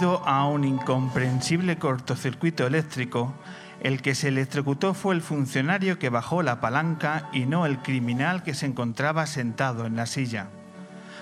[0.00, 3.34] Debido a un incomprensible cortocircuito eléctrico,
[3.82, 8.42] el que se electrocutó fue el funcionario que bajó la palanca y no el criminal
[8.42, 10.48] que se encontraba sentado en la silla.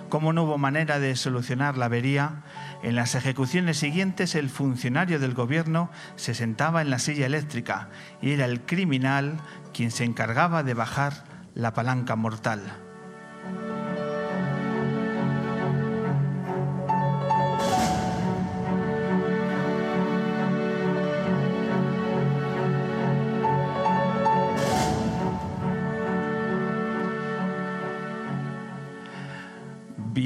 [0.09, 2.45] Como no hubo manera de solucionar la avería,
[2.85, 7.89] en las ejecuciones siguientes el funcionario del gobierno se sentaba en la silla eléctrica
[8.23, 9.39] y era el criminal
[9.75, 12.88] quien se encargaba de bajar la palanca mortal.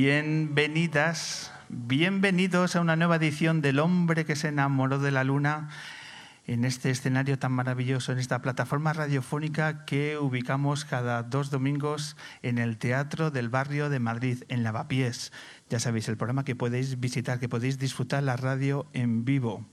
[0.05, 5.69] Bienvenidas, bienvenidos a una nueva edición del hombre que se enamoró de la luna
[6.45, 12.58] en este escenario tan maravilloso, en esta plataforma radiofónica que ubicamos cada dos domingos en
[12.58, 15.30] el Teatro del Barrio de Madrid, en Lavapiés.
[15.70, 19.64] Ya sabéis, el programa que podéis visitar, que podéis disfrutar la radio en vivo.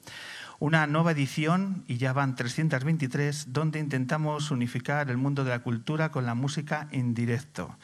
[0.59, 6.11] Una nueva edición, y ya van 323, donde intentamos unificar el mundo de la cultura
[6.11, 7.75] con la música en directo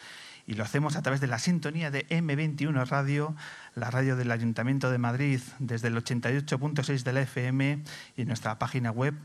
[0.47, 3.35] y lo hacemos a través de la sintonía de M21 Radio,
[3.73, 7.83] la radio del Ayuntamiento de Madrid, desde el 88.6 de la FM
[8.16, 9.16] y nuestra página web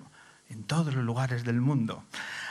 [0.49, 2.03] en todos los lugares del mundo.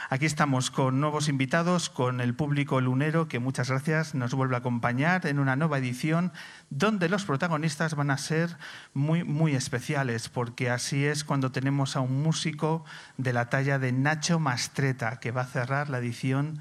[0.10, 4.60] Aquí estamos con nuevos invitados, con el público lunero que muchas gracias nos vuelve a
[4.60, 6.32] acompañar en una nueva edición
[6.70, 8.58] donde los protagonistas van a ser
[8.94, 12.86] muy, muy especiales, porque así es cuando tenemos a un músico
[13.18, 16.60] de la talla de Nacho Mastreta, que va a cerrar la edición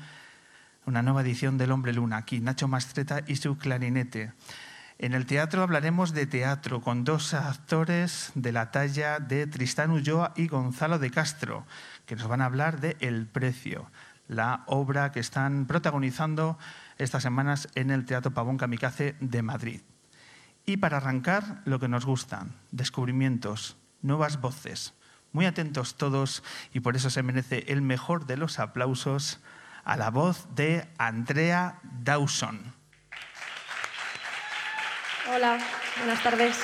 [0.89, 2.17] una nueva edición del Hombre Luna.
[2.17, 4.33] Aquí Nacho Mastreta y su clarinete.
[4.97, 10.33] En el teatro hablaremos de teatro con dos actores de la talla de Tristán Ulloa
[10.35, 11.67] y Gonzalo de Castro,
[12.07, 13.91] que nos van a hablar de El Precio,
[14.29, 16.59] la obra que están protagonizando
[16.97, 19.83] estas semanas en el Teatro Pavón Kamikaze de Madrid.
[20.65, 24.95] Y para arrancar, lo que nos gustan, descubrimientos, nuevas voces.
[25.33, 29.41] Muy atentos todos y por eso se merece el mejor de los aplausos
[29.89, 32.75] a la voz de Andrea Dawson.
[35.33, 35.59] Hola,
[35.97, 36.59] buenas tardes.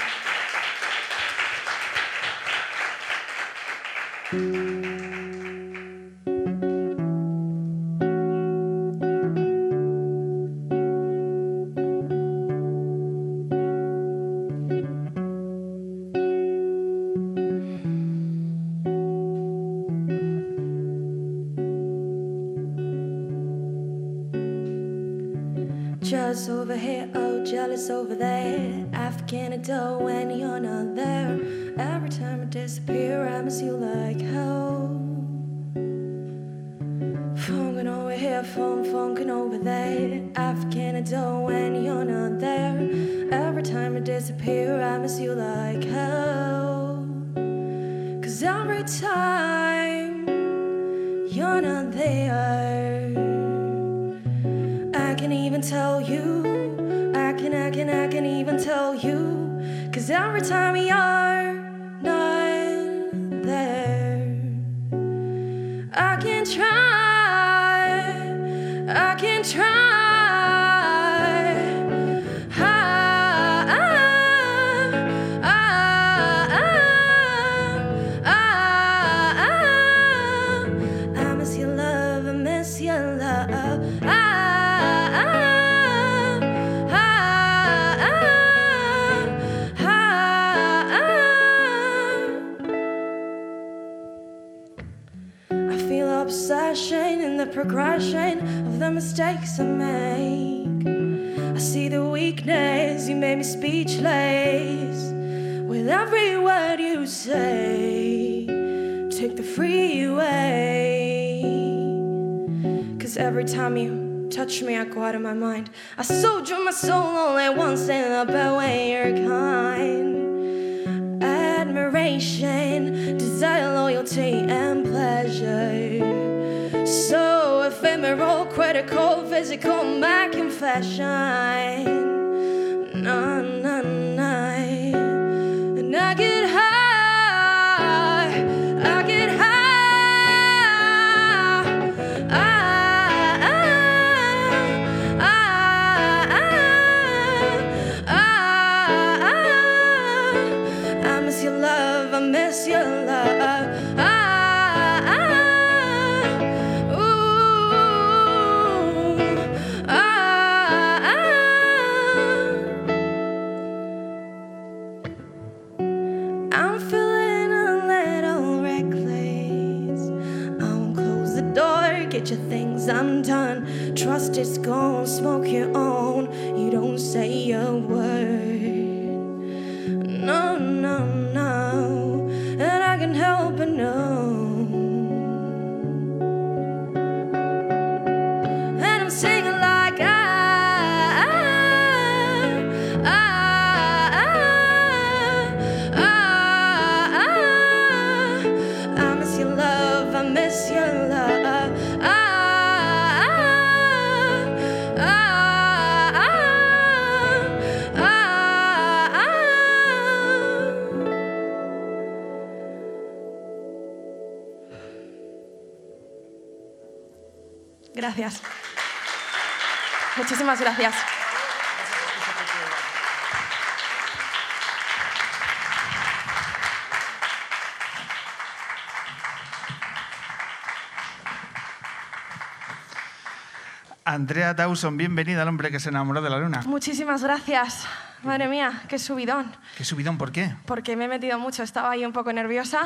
[234.15, 236.63] Andrea Dawson, bienvenida al hombre que se enamoró de la luna.
[236.66, 237.84] Muchísimas gracias.
[238.22, 239.51] Madre mía, qué subidón.
[239.77, 240.19] ¿Qué subidón?
[240.19, 240.55] ¿Por qué?
[240.66, 242.83] Porque me he metido mucho, estaba ahí un poco nerviosa.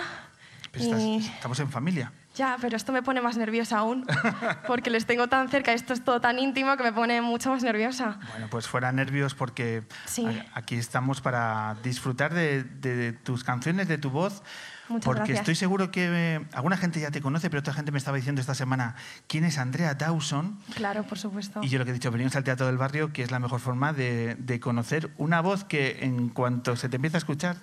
[0.73, 2.13] Pues estás- estamos en familia.
[2.35, 4.07] Ya, pero esto me pone más nerviosa aún,
[4.67, 7.63] porque les tengo tan cerca, esto es todo tan íntimo que me pone mucho más
[7.63, 8.19] nerviosa.
[8.31, 10.25] Bueno, pues fuera nervios porque Sí.
[10.55, 14.43] aquí estamos para disfrutar de, de tus canciones, de tu voz.
[14.89, 15.41] Muchas porque gracias.
[15.41, 18.41] estoy seguro que eh, alguna gente ya te conoce, pero otra gente me estaba diciendo
[18.41, 18.95] esta semana
[19.27, 20.59] quién es Andrea Dawson.
[20.75, 21.61] Claro, por supuesto.
[21.63, 23.61] Y yo lo que he dicho, venimos al Teatro del Barrio, que es la mejor
[23.61, 27.57] forma de, de conocer una voz que en cuanto se te empieza a escuchar,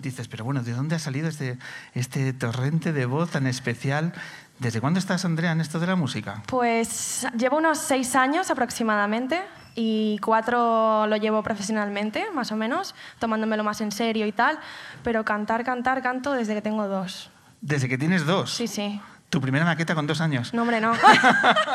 [0.00, 1.58] dices, pero bueno, ¿de dónde ha salido este,
[1.94, 4.12] este torrente de voz tan especial?
[4.58, 6.42] ¿Desde cuándo estás, Andrea, en esto de la música?
[6.46, 9.42] Pues llevo unos seis años aproximadamente
[9.74, 14.58] y cuatro lo llevo profesionalmente, más o menos, tomándomelo más en serio y tal,
[15.02, 17.30] pero cantar, cantar, canto desde que tengo dos.
[17.60, 18.52] Desde que tienes dos.
[18.52, 19.00] Sí, sí.
[19.30, 20.52] Tu primera maqueta con dos años.
[20.52, 20.92] No, hombre, no.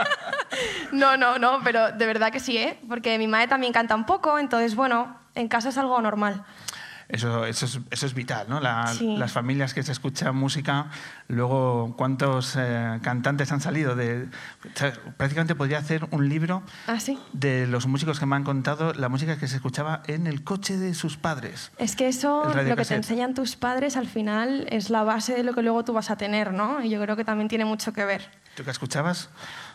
[0.92, 2.80] no, no, no, pero de verdad que sí, ¿eh?
[2.88, 6.44] Porque mi madre también canta un poco, entonces, bueno, en casa es algo normal.
[7.10, 8.60] Eso, eso, es, eso es vital, ¿no?
[8.60, 9.16] La- Sí.
[9.18, 10.88] Las familias que se escuchan música,
[11.30, 14.26] luego cuántos eh, cantantes han salido de...
[14.66, 17.18] o sea, prácticamente podría hacer un libro ¿Ah, sí?
[17.34, 20.78] de los músicos que me han contado la música que se escuchaba en el coche
[20.78, 21.72] de sus padres.
[21.78, 25.44] Es que eso, lo que te enseñan tus padres, al final es la base de
[25.44, 26.84] lo que luego tú vas a tener, ¿no?
[26.84, 28.30] Y yo creo que también tiene mucho que ver.
[28.56, 29.30] ¿Tú qué escuchabas?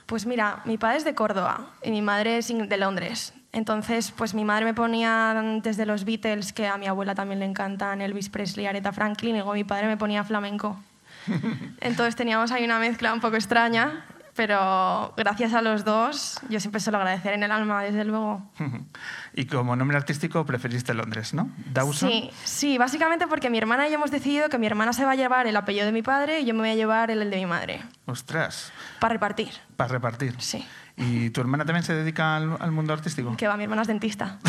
[0.07, 3.33] Pues mira, mi padre es de Córdoba y mi madre es de Londres.
[3.53, 7.45] Entonces, pues mi madre me ponía desde los Beatles, que a mi abuela también le
[7.45, 10.79] encantan, Elvis Presley, Aretha Franklin, y luego mi padre me ponía flamenco.
[11.81, 16.81] Entonces teníamos ahí una mezcla un poco extraña, pero gracias a los dos, yo siempre
[16.81, 18.43] se lo agradeceré en el alma, desde luego.
[19.35, 21.49] Y como nombre artístico preferiste Londres, ¿no?
[21.73, 22.11] Dawson.
[22.11, 25.13] Sí, sí, básicamente porque mi hermana y yo hemos decidido que mi hermana se va
[25.13, 27.31] a llevar el apellido de mi padre y yo me voy a llevar el, el
[27.31, 29.49] de mi madre, Ostras, para repartir.
[29.77, 30.35] para repartir.
[30.39, 30.67] Sí.
[31.03, 33.37] ¿Y tu hermana también se dedica al, al mundo artístico?
[33.37, 34.39] Que va, mi hermana es dentista.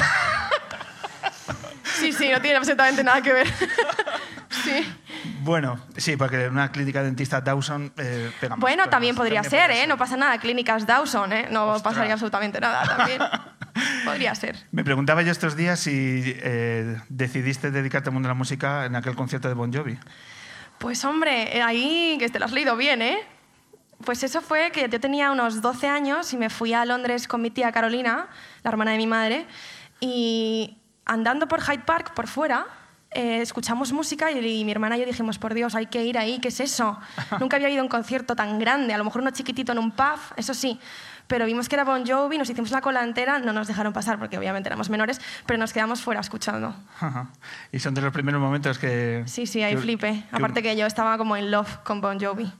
[2.03, 3.47] Sí, sí, no tiene absolutamente nada que ver.
[4.63, 4.95] Sí.
[5.41, 9.67] Bueno, sí, porque en una clínica dentista Dawson eh, pega más Bueno, también podría ser,
[9.67, 9.87] podría ¿eh?
[9.87, 10.37] No pasa nada.
[10.37, 11.47] Clínicas Dawson, ¿eh?
[11.49, 11.81] No Ostras.
[11.81, 13.19] pasaría absolutamente nada también.
[14.05, 14.55] Podría ser.
[14.71, 18.95] Me preguntaba yo estos días si eh, decidiste dedicarte al mundo de la música en
[18.95, 19.97] aquel concierto de Bon Jovi.
[20.77, 23.17] Pues hombre, ahí que te lo has leído bien, ¿eh?
[24.05, 27.41] Pues eso fue que yo tenía unos 12 años y me fui a Londres con
[27.41, 28.27] mi tía Carolina,
[28.63, 29.45] la hermana de mi madre,
[29.99, 32.65] y andando por Hyde Park, por fuera,
[33.11, 36.17] eh, escuchamos música y, y mi hermana y yo dijimos, por Dios, hay que ir
[36.17, 36.99] ahí, ¿qué es eso?
[37.39, 39.91] Nunca había ido a un concierto tan grande, a lo mejor uno chiquitito en un
[39.91, 40.79] pub, eso sí,
[41.27, 44.19] pero vimos que era Bon Jovi, nos hicimos la cola entera, no nos dejaron pasar
[44.19, 46.75] porque obviamente éramos menores, pero nos quedamos fuera escuchando.
[46.99, 47.29] Ajá.
[47.71, 49.23] Y son de los primeros momentos que...
[49.25, 50.11] Sí, sí, ahí que- flipé.
[50.29, 52.51] que- Aparte que yo estaba como in love con Bon Jovi.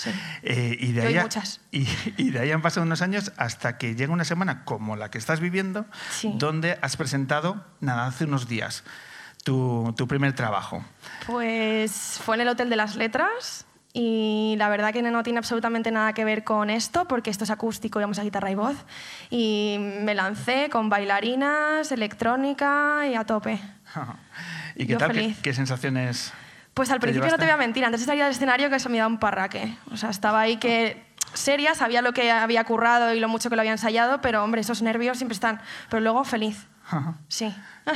[0.00, 0.10] Sí.
[0.42, 1.60] Eh, y, de ahí muchas.
[1.72, 5.10] y, y de ahí han pasado unos años hasta que llega una semana como la
[5.10, 6.32] que estás viviendo, Sí.
[6.36, 8.82] donde has presentado, nada, hace unos días,
[9.44, 10.82] tu, tu primer trabajo.
[11.26, 15.90] Pues fue en el Hotel de las Letras y la verdad que no tiene absolutamente
[15.90, 18.76] nada que ver con esto porque esto es acústico vamos a guitarra y voz.
[19.28, 23.60] Y me lancé con bailarinas, electrónica y a tope.
[24.76, 25.12] ¿Y qué Yo tal?
[25.12, 25.38] ¿Qué, feliz.
[25.42, 26.32] qué sensaciones?
[26.74, 28.78] Pues al ¿Te principio no te voy a mentir, antes de salir al escenario que
[28.78, 29.76] se me da un parraque.
[29.90, 33.56] O sea, estaba ahí que seria, sabía lo que había currado y lo mucho que
[33.56, 35.60] lo había ensayado, pero hombre, esos nervios siempre están.
[35.88, 36.66] Pero luego feliz.
[37.28, 37.54] Sí.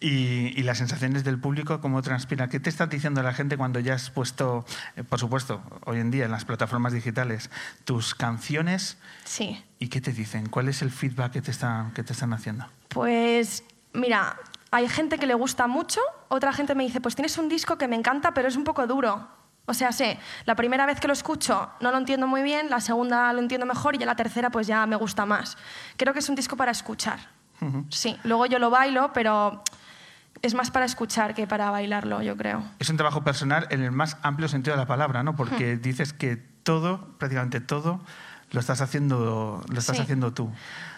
[0.00, 2.48] Y, y las sensaciones del público, ¿cómo transpira?
[2.48, 4.64] ¿Qué te está diciendo la gente cuando ya has puesto,
[4.94, 7.50] eh, por supuesto, hoy en día en las plataformas digitales,
[7.84, 8.98] tus canciones?
[9.24, 9.64] sí.
[9.78, 10.48] ¿Y qué te dicen?
[10.48, 12.66] ¿Cuál es el feedback que te, está, que te están haciendo?
[12.88, 14.36] Pues mira,
[14.76, 17.88] hay gente que le gusta mucho, otra gente me dice, pues tienes un disco que
[17.88, 19.26] me encanta, pero es un poco duro.
[19.64, 22.80] O sea, sé, la primera vez que lo escucho no lo entiendo muy bien, la
[22.80, 25.56] segunda lo entiendo mejor y ya la tercera pues ya me gusta más.
[25.96, 27.18] Creo que es un disco para escuchar.
[27.88, 29.62] Sí, luego yo lo bailo, pero
[30.42, 32.62] es más para escuchar que para bailarlo, yo creo.
[32.78, 35.32] Es un trabajo personal en el más amplio sentido de la palabra, ¿no?
[35.32, 35.36] Hmm.
[35.36, 38.02] Porque dices que todo, prácticamente todo,
[38.52, 40.02] lo estás haciendo, lo estás Sí.
[40.02, 40.50] haciendo tú.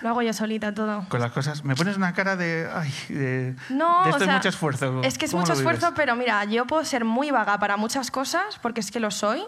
[0.02, 1.07] Lo hago yo solita todo.
[1.09, 1.64] Con las cosas.
[1.64, 2.69] Me pones una cara de.
[2.73, 5.02] Ay, de, No, de o esto sea, es mucho esfuerzo.
[5.02, 8.11] Es que es ¿Cómo mucho esfuerzo, pero mira, yo puedo ser muy vaga para muchas
[8.11, 9.43] cosas, porque es que lo soy,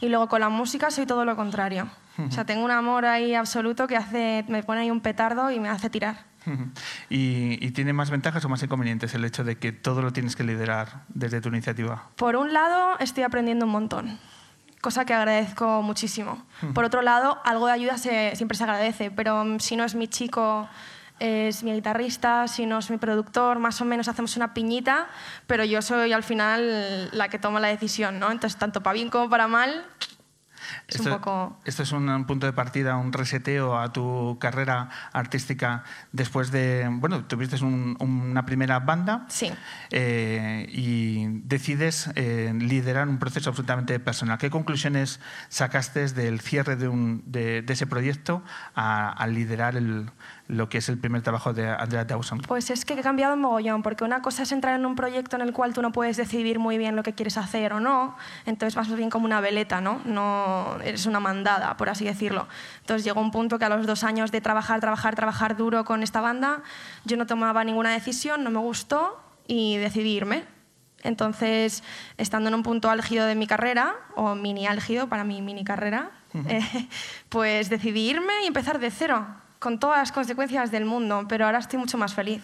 [0.00, 1.88] y luego con la música soy todo lo contrario.
[2.18, 5.60] O sea, tengo un amor ahí absoluto que hace, me pone ahí un petardo y
[5.60, 6.24] me hace tirar.
[6.46, 6.70] Ujú.
[7.10, 10.34] ¿Y, y tiene más ventajas o más inconvenientes el hecho de que todo lo tienes
[10.36, 12.04] que liderar desde tu iniciativa?
[12.16, 14.18] Por un lado, estoy aprendiendo un montón,
[14.86, 16.46] cosa que agradezco muchísimo.
[16.72, 19.96] Por otro lado, algo de ayuda se- siempre se agradece, pero mm, si no es
[19.96, 20.68] mi chico,
[21.18, 25.08] es mi guitarrista, si no es mi productor, más o menos hacemos una piñita,
[25.48, 28.30] pero yo soy al final la que toma la decisión, ¿no?
[28.30, 29.84] Entonces, tanto para bien como para mal,
[30.88, 31.60] es un Esto- poco...
[31.64, 37.24] Esto es un punto de partida, un reseteo a tu carrera artística después de, bueno,
[37.24, 39.52] tuviste un- una primera banda Sí.
[39.90, 44.38] eh, y decides eh, liderar un proceso absolutamente personal.
[44.38, 48.42] ¿Qué conclusiones sacaste del cierre de, un- de- de ese proyecto
[48.74, 50.10] a, a liderar el-
[50.48, 52.40] lo que es el primer trabajo de Andrea Dawson?
[52.40, 55.36] Pues es que he cambiado un mogollón, porque una cosa es entrar en un proyecto
[55.36, 58.16] en el cual tú no puedes decidir muy bien lo que quieres hacer o no,
[58.44, 60.00] entonces vas bien como una veleta, ¿no?
[60.04, 62.46] No eres una mandada, por así decirlo.
[62.80, 66.02] Entonces llegó un punto que a los dos años de trabajar, trabajar, trabajar duro con
[66.02, 66.62] esta banda,
[67.04, 70.44] yo no tomaba ninguna decisión, no me gustó y decidí irme.
[71.02, 71.84] Entonces,
[72.16, 76.10] estando en un punto álgido de mi carrera, o mini álgido para mi mini carrera,
[76.48, 76.88] eh,
[77.28, 79.26] pues decidí irme y empezar de cero,
[79.66, 82.40] con todas las consecuencias del mundo, pero ahora estoy mucho más feliz.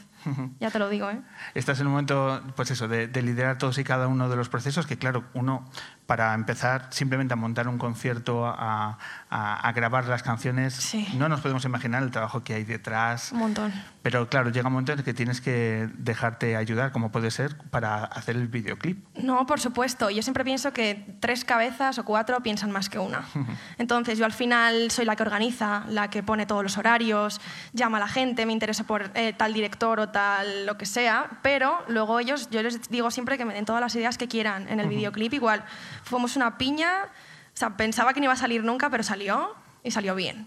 [0.59, 1.21] Ya te lo digo, ¿eh?
[1.55, 4.49] Estás en un momento, pues eso, de, de liderar todos y cada uno de los
[4.49, 5.65] procesos, que claro, uno,
[6.13, 8.99] para empezar simplemente a montar un concierto, a,
[9.31, 11.09] a- a grabar las canciones, Sí.
[11.17, 13.33] no nos podemos imaginar el trabajo que hay detrás.
[13.33, 13.73] Un montón.
[14.03, 17.57] Pero claro, llega un momento en el que tienes que dejarte ayudar, como puede ser,
[17.71, 19.03] para hacer el videoclip.
[19.17, 20.11] No, por supuesto.
[20.11, 23.23] Yo siempre pienso que tres cabezas o cuatro piensan más que una.
[23.79, 27.41] Entonces, yo al final soy la que organiza, la que pone todos los horarios,
[27.73, 31.39] llama a la gente, me interesa por eh, tal director o tal lo que sea,
[31.41, 34.69] pero luego ellos, yo les digo siempre que me den todas las ideas que quieran.
[34.69, 35.65] En el videoclip igual,
[36.05, 39.91] fuimos una piña, o sea, pensaba que no iba a salir nunca, pero salió y
[39.91, 40.47] salió bien.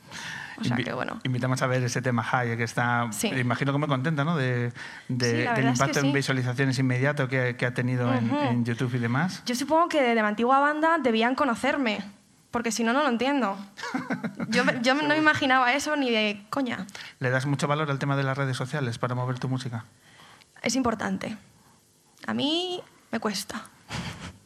[0.58, 1.20] O sea Invi- que bueno.
[1.24, 3.28] Invitamos a ver ese tema High, que está, Sí.
[3.28, 4.38] imagino que muy contenta, ¿no?
[4.38, 4.72] De,
[5.10, 6.12] de- Sí, del verdad es que impacto en sí.
[6.14, 8.40] visualizaciones inmediato que, que ha tenido en- Ujú.
[8.40, 9.44] en, YouTube y demás.
[9.46, 12.00] Yo supongo que de la antigua banda debían conocerme,
[12.52, 13.58] porque si no, no lo entiendo.
[14.48, 16.88] Yo, yo no me imaginaba eso ni de coña.
[17.20, 19.84] ¿Le das mucho valor al tema de las redes sociales para mover tu música?
[20.62, 21.36] Es importante.
[22.28, 22.82] A mí
[23.12, 23.62] me cuesta,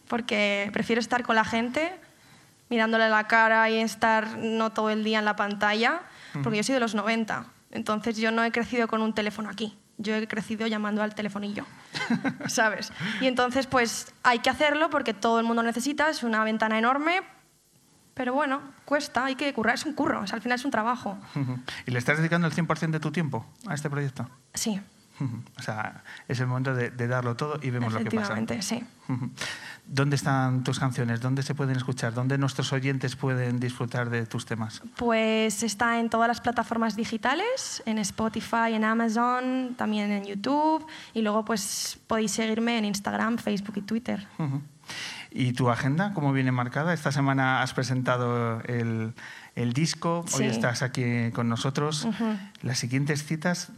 [0.10, 1.94] porque prefiero estar con la gente,
[2.70, 6.02] mirándole la cara y estar no todo el día en la pantalla,
[6.44, 7.46] porque yo soy de los 90.
[7.72, 9.78] Entonces yo no he crecido con un teléfono aquí.
[9.98, 11.66] Yo he crecido llamando al telefonillo,
[12.48, 12.92] ¿sabes?
[13.22, 17.22] Y entonces pues hay que hacerlo porque todo el mundo necesita, es una ventana enorme,
[18.16, 20.72] pero bueno, cuesta, hay que currar, es un curro, o sea, al final es un
[20.72, 21.18] trabajo.
[21.86, 24.28] ¿Y le estás dedicando el 100% de tu tiempo a este proyecto?
[24.54, 24.82] Sí.
[25.58, 28.34] O sea, es el momento de, de darlo todo y vemos lo que pasa.
[28.34, 28.84] efectivamente, sí.
[29.86, 31.20] ¿Dónde están tus canciones?
[31.20, 32.14] ¿Dónde se pueden escuchar?
[32.14, 34.82] ¿Dónde nuestros oyentes pueden disfrutar de tus temas?
[34.96, 41.22] Pues está en todas las plataformas digitales, en Spotify, en Amazon, también en YouTube y
[41.22, 44.28] luego pues podéis seguirme en Instagram, Facebook y Twitter.
[45.32, 46.94] ¿Y tu agenda cómo viene marcada?
[46.94, 49.14] Esta semana has presentado el,
[49.60, 50.46] el disco, hoy Sí.
[50.46, 52.08] estás aquí con nosotros.
[52.62, 53.70] Las siguientes citas,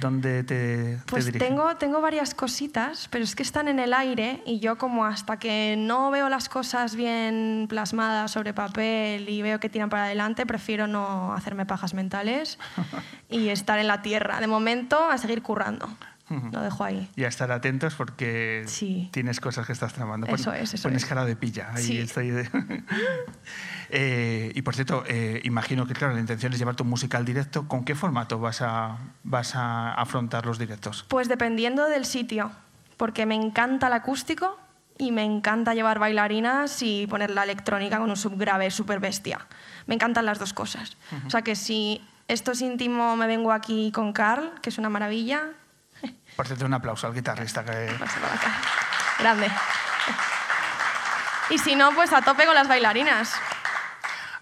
[0.00, 1.48] ¿dónde te, te Pues dirigen?
[1.48, 5.38] tengo, tengo varias cositas, pero es que están en el aire y yo como hasta
[5.38, 10.46] que no veo las cosas bien plasmadas sobre papel y veo que tiran para adelante,
[10.46, 12.58] prefiero no hacerme pajas mentales
[13.28, 14.40] y estar en la tierra.
[14.40, 15.88] De momento, a seguir currando.
[16.52, 17.10] Lo dejo ahí.
[17.16, 19.08] Y a estar atentos porque Sí.
[19.12, 20.26] tienes cosas que estás tramando.
[20.28, 21.08] Eso es, eso Pones es.
[21.08, 21.70] cara de pilla.
[21.74, 21.98] Ahí Sí.
[21.98, 22.48] estoy de-
[23.92, 27.24] Eh, y por cierto, eh, imagino que claro, la intención es llevar tu música al
[27.24, 27.66] directo.
[27.66, 31.04] ¿Con qué formato vas a, vas a afrontar los directos?
[31.08, 32.52] Pues dependiendo del sitio,
[32.96, 34.58] porque me encanta el acústico
[34.96, 39.46] y me encanta llevar bailarinas y poner la electrónica con un subgrave súper bestia.
[39.86, 40.96] Me encantan las dos cosas.
[41.26, 44.88] O sea que si esto es íntimo, me vengo aquí con Carl, que es una
[44.88, 45.48] maravilla.
[46.36, 47.64] Por cierto, un aplauso al guitarrista.
[47.64, 47.94] Que...
[49.18, 49.50] Grande.
[51.50, 53.34] Y si no, pues a tope con las bailarinas.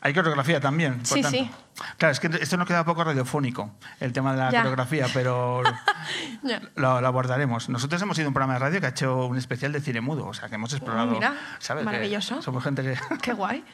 [0.01, 0.99] Hay coreografía también.
[0.99, 1.39] por Sí, tanto.
[1.39, 1.51] sí.
[1.97, 4.59] Claro, es que esto no queda poco radiofónico, el tema de la Ya.
[4.63, 5.63] coreografía, pero
[6.77, 7.69] lo, lo abordaremos.
[7.69, 10.27] Nosotros hemos sido un programa de radio que ha hecho un especial de cine mudo,
[10.27, 11.09] o sea, que hemos explorado.
[11.11, 11.83] Oh, mira, ¿sabes?
[11.83, 12.43] Que maravilloso.
[12.43, 12.99] somos gente que.
[13.23, 13.65] Qué guay.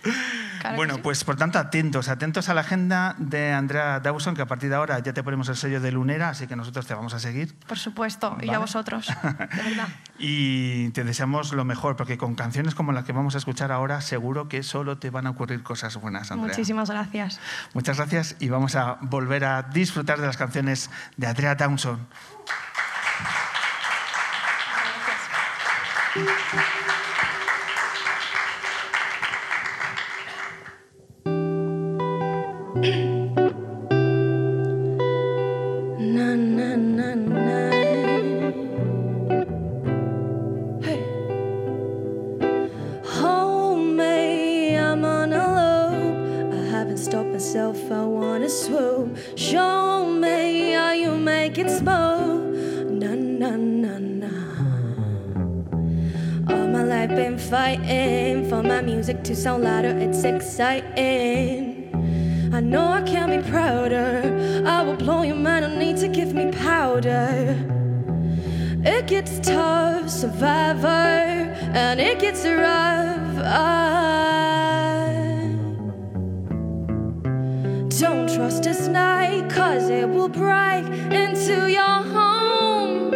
[0.61, 1.00] Claro bueno, sí.
[1.02, 4.76] pues por tanto, atentos, atentos a la agenda de Andrea Dawson, que a partir de
[4.76, 7.54] ahora ya te ponemos el sello de Lunera, así que nosotros te vamos a seguir.
[7.66, 9.88] Por supuesto, y a vosotros, de verdad.
[10.18, 14.00] Y te deseamos lo mejor, porque con canciones como la que vamos a escuchar ahora,
[14.00, 16.49] seguro que solo te van a ocurrir cosas buenas, Andrea.
[16.49, 17.40] Muchísimas gracias.
[17.75, 21.56] Muchas gracias y vamos a volver a disfrutar de las canciones de Andrea.
[26.16, 26.93] Na,
[59.06, 61.90] music to sound louder, it's exciting.
[62.54, 64.64] I know I can be prouder.
[64.64, 67.54] I will blow your mind, no need to give me powder.
[68.82, 73.36] It gets tough, survivor, and it gets rough.
[73.45, 73.84] I
[78.00, 83.12] don't trust this night, cause it will break into your home.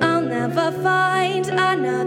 [0.00, 2.05] I'll never find another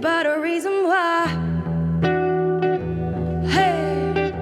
[0.00, 1.26] about a reason why.
[3.54, 4.32] Hey,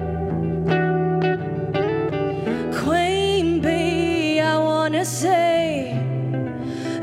[2.81, 5.99] Queen Bee, I wanna say.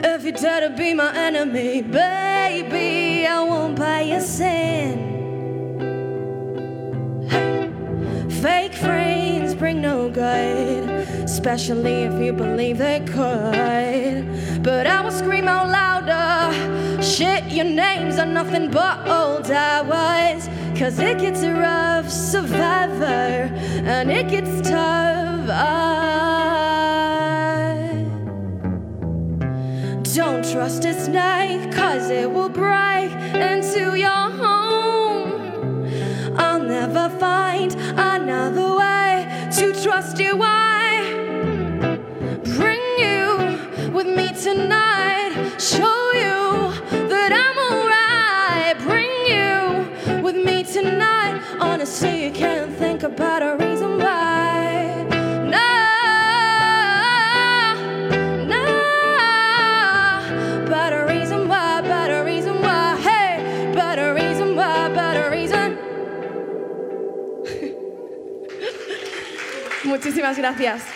[0.03, 4.95] If you dare to be my enemy, baby, I won't buy your sin.
[8.41, 10.89] Fake friends bring no good,
[11.29, 14.25] especially if you believe they could.
[14.67, 17.01] But I will scream out louder.
[17.01, 20.49] Shit, your names are nothing but old hours.
[20.77, 23.49] Cause it gets a rough, survivor,
[23.87, 25.49] and it gets tough.
[25.49, 25.87] I
[30.03, 35.87] don't trust a night, cause it will break into your home.
[36.37, 40.43] I'll never find another way to trust you.
[40.43, 40.76] I
[44.57, 45.33] tonight.
[45.61, 46.73] Show you
[47.13, 48.77] that I'm alright.
[48.89, 51.35] Bring you with me tonight.
[51.61, 55.05] Honestly, you can't think about a reason why.
[55.55, 55.73] No,
[58.55, 58.65] no,
[60.73, 62.97] but a reason why, but a reason why.
[63.09, 65.79] Hey, but a reason why, but a reason.
[69.93, 70.96] Muchísimas gracias.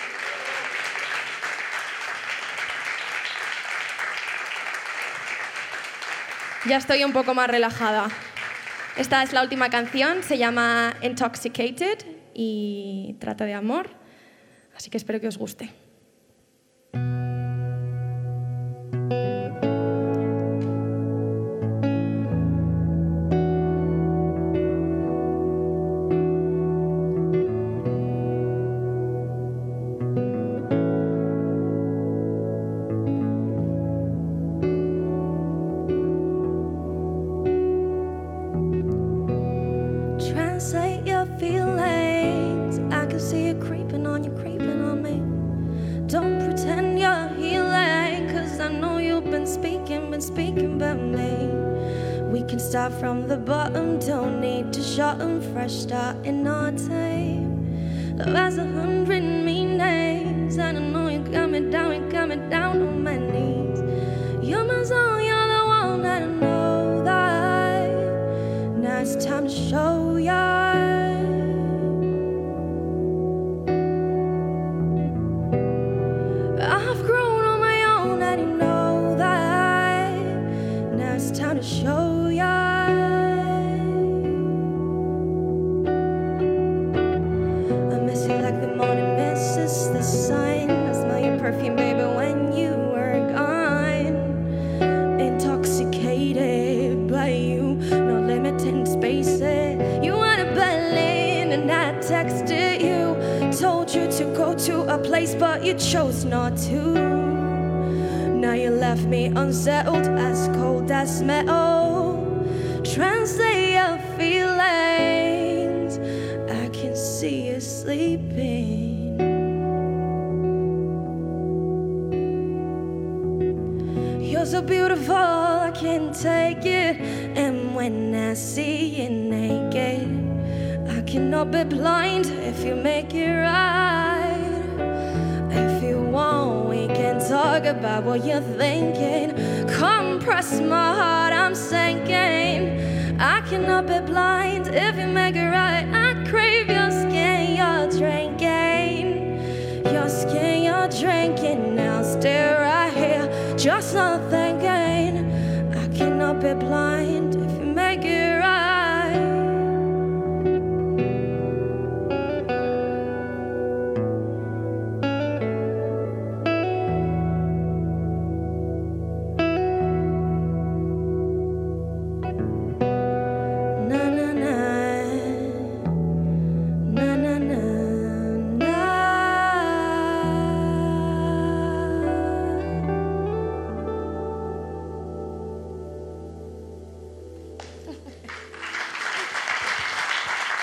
[6.70, 8.06] Ya estoy un poco más relajada.
[8.96, 11.98] Esta es la última canción, se llama Intoxicated
[12.32, 13.90] y trata de amor,
[14.76, 15.79] así que espero que os guste.
[55.10, 58.16] start and fresh start in our time.
[58.16, 58.69] Love as a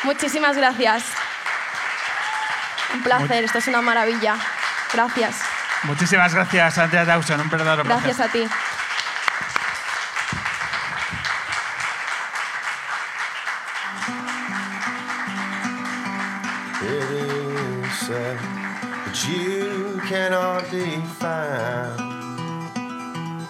[0.07, 1.03] Muchísimas gracias.
[2.93, 4.37] Un placer, esto es una maravilla.
[4.93, 5.35] Gracias.
[5.83, 8.15] Muchísimas gracias, Andrea Dawson, un verdadero placer.
[8.15, 8.47] Gracias a ti.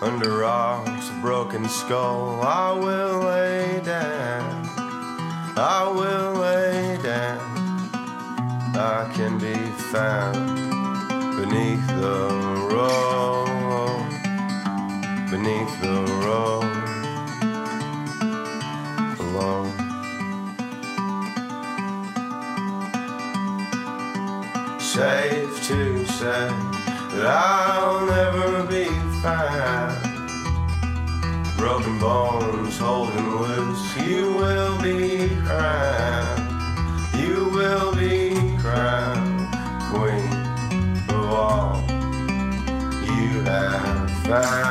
[0.02, 0.42] under
[1.22, 2.42] broken skull.
[2.42, 4.17] I will.
[27.30, 28.86] I'll never be
[29.22, 29.96] fine.
[31.58, 36.48] Broken bones holding loose, you will be crying.
[37.20, 39.48] You will be crying,
[39.92, 40.32] queen
[41.10, 41.84] of all
[43.04, 44.67] you have found.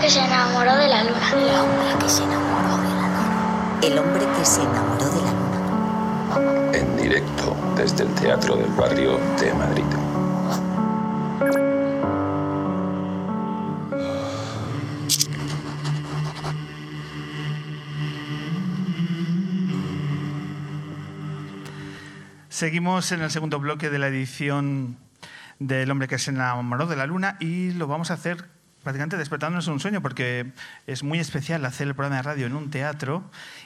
[0.00, 1.30] Hombre que se enamoró de la luna.
[1.30, 3.78] El hombre que se enamoró de la luna.
[3.82, 6.78] El hombre que se enamoró de la luna.
[6.78, 9.84] En directo desde el Teatro del Barrio de Madrid.
[22.48, 24.98] Seguimos en el segundo bloque de la edición
[25.58, 29.66] del hombre que se enamoró de la luna y lo vamos a hacer prácticamente despertándonos
[29.68, 30.52] un sueño porque
[30.86, 33.22] es muy especial hacer el programa de radio en un teatro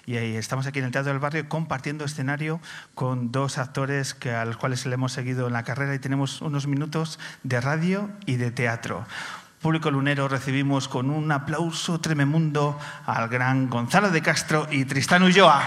[0.07, 2.61] y ahí estamos aquí en el Teatro del Barrio compartiendo escenario
[2.95, 6.43] con dos actores que, a los cuales le hemos seguido en la carrera y tenemos
[6.43, 9.07] unos minutos de radio y de teatro.
[9.61, 15.63] Público lunero recibimos con un aplauso trememundo al gran Gonzalo de Castro y Tristán Ulloa.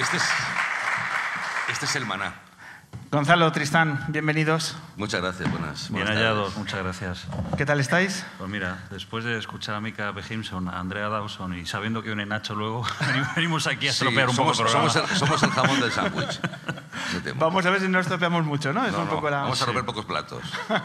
[0.00, 0.22] Este es,
[1.70, 2.34] este es el maná.
[3.10, 4.76] Gonzalo, Tristán, bienvenidos.
[4.96, 5.90] Muchas gracias, buenas.
[5.90, 6.58] Bien buenas hallados, tardes.
[6.58, 7.26] muchas gracias.
[7.56, 8.24] ¿Qué tal estáis?
[8.36, 12.26] Pues mira, después de escuchar a Mika Behimson, a Andrea Dawson y sabiendo que viene
[12.26, 12.86] Nacho luego,
[13.36, 14.92] venimos aquí a Sí, estropear un somos, poco el programa.
[14.92, 16.40] somos, el, somos el jamón del sándwich.
[17.36, 18.84] Vamos a ver si no estropeamos mucho, ¿no?
[18.84, 19.42] Es No, un no, poco la...
[19.42, 20.42] Vamos a romper pocos platos.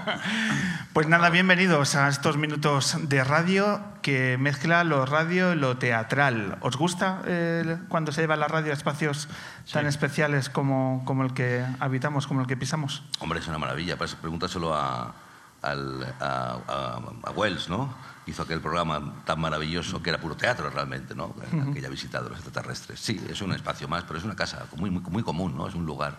[0.94, 6.58] Pues nada, bienvenidos a estos minutos de radio que mezcla lo radio y lo teatral.
[6.62, 9.28] ¿Os gusta eh, cuando se lleva la radio a espacios
[9.72, 13.02] tan especiales como, como el que habitamos, como el que pisamos?
[13.20, 13.98] Hombre, es una maravilla.
[13.98, 15.16] Pues, pregúntaselo a,
[15.64, 17.92] al- a, a- a Wells, ¿no?
[18.26, 21.36] Hizo aquel programa tan maravilloso que era puro teatro realmente, ¿no?
[21.70, 23.00] Aquella visita de los extraterrestres.
[23.00, 25.68] Sí, es un espacio más, pero es una casa muy, muy, muy común, ¿no?
[25.68, 26.18] Es un lugar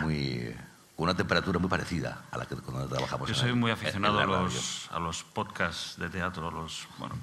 [0.00, 0.54] muy
[0.96, 3.28] con una temperatura muy parecida a la que cuando trabajamos.
[3.28, 6.86] Yo en soy la- muy en aficionado a los, a los podcasts de teatro, los,
[6.98, 7.14] bueno,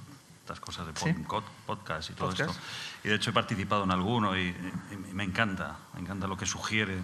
[0.41, 1.09] estas cosas de Sí.
[1.27, 2.49] pod- podcast y todo Podcast.
[2.51, 2.63] esto.
[3.03, 4.47] Y de hecho he participado en alguno y,
[4.91, 6.97] y me encanta, me encanta lo que sugiere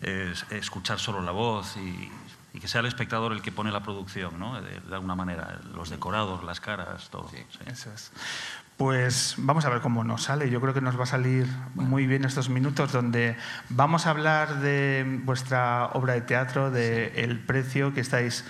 [0.00, 2.10] es escuchar solo la voz y,
[2.58, 4.60] y que sea el espectador el que pone la producción, ¿no?
[4.60, 7.28] De, de alguna manera, los decorados, las caras, todo.
[7.28, 7.36] sí.
[7.66, 8.10] Eso es.
[8.76, 10.50] Pues vamos a ver cómo nos sale.
[10.50, 13.36] Yo creo que nos va a salir muy bien estos minutos donde
[13.68, 18.44] vamos a hablar de vuestra obra de teatro, de El Precio, que estáis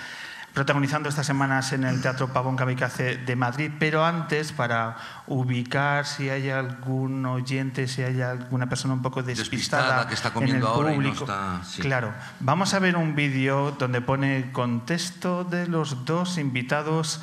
[0.54, 3.70] protagonizando estas semanas en el Teatro Pavón Kamikaze de Madrid.
[3.78, 10.04] Pero antes, para ubicar si hay algún oyente, si hay alguna persona un poco despistada,
[10.04, 11.24] Despistada, que está en comiendo el ahora y no público.
[11.24, 11.82] está- sí.
[11.82, 17.20] Claro, vamos a ver un vídeo donde pone contexto de los dos invitados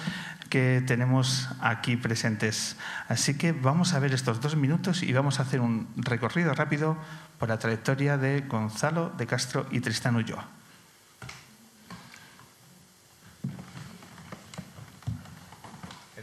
[0.49, 2.77] que tenemos aquí presentes.
[3.09, 6.95] Así que vamos a ver estos dos minutos y vamos a hacer un recorrido rápido
[7.39, 10.45] por la trayectoria de Gonzalo de Castro y Tristán Ulloa.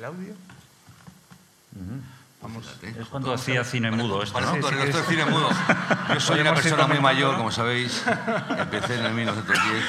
[0.02, 0.34] ¿El audio?
[2.42, 2.66] Vamos.
[2.82, 4.56] Es cuando hacía cine mudo esto, ¿no?
[4.56, 5.48] esto es cine mudo.
[6.12, 7.38] Yo soy una persona muy mayor, ¿no?
[7.38, 8.02] como sabéis.
[8.58, 9.84] Empecé en el 1910.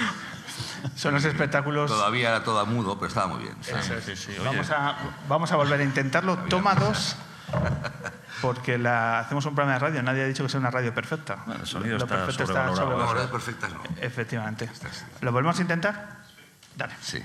[0.95, 1.89] Son los espectáculos.
[1.89, 3.55] Todavía era toda mudo, pero estaba muy bien.
[3.61, 4.35] Sí, sí.
[4.45, 4.97] Vamos a,
[5.27, 6.37] vamos a volver a intentarlo.
[6.47, 7.15] Toma dos,
[8.43, 10.03] porque la, hacemos un programa de radio.
[10.03, 11.41] Nadie ha dicho que sea una radio perfecta.
[11.47, 12.69] Bueno, el sonido Lo está perfecto sobrevalorado.
[12.69, 13.13] No, sobrevalorado.
[13.15, 13.81] verdades perfectas no.
[13.99, 14.69] Efectivamente.
[15.21, 16.17] ¿Lo volvemos a intentar?
[16.77, 16.93] Dale.
[17.01, 17.19] Sí.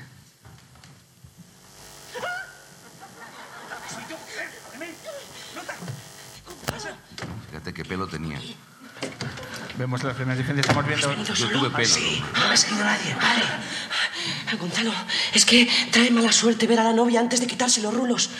[7.79, 8.41] Qué pelo tenía.
[9.77, 10.67] Vemos las primeras diferencias.
[10.67, 11.33] Estamos viendo.
[11.33, 11.87] Yo tuve pelo.
[11.87, 13.15] Sí, no me ha seguido nadie.
[13.15, 14.59] Vale.
[14.59, 14.93] Gonzalo,
[15.33, 18.31] es que trae mala suerte ver a la novia antes de quitarse los rulos.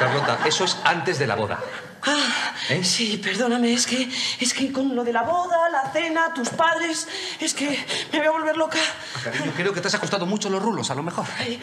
[0.00, 1.60] Carlota, eso es antes de la boda.
[2.02, 2.82] Ah, ¿Eh?
[2.82, 7.06] sí, perdóname, es que, es que con lo de la boda, la cena, tus padres,
[7.40, 8.78] es que me voy a volver loca.
[9.22, 11.24] Cariño, creo que te has ajustado mucho los rulos, a lo mejor.
[11.38, 11.60] Ay,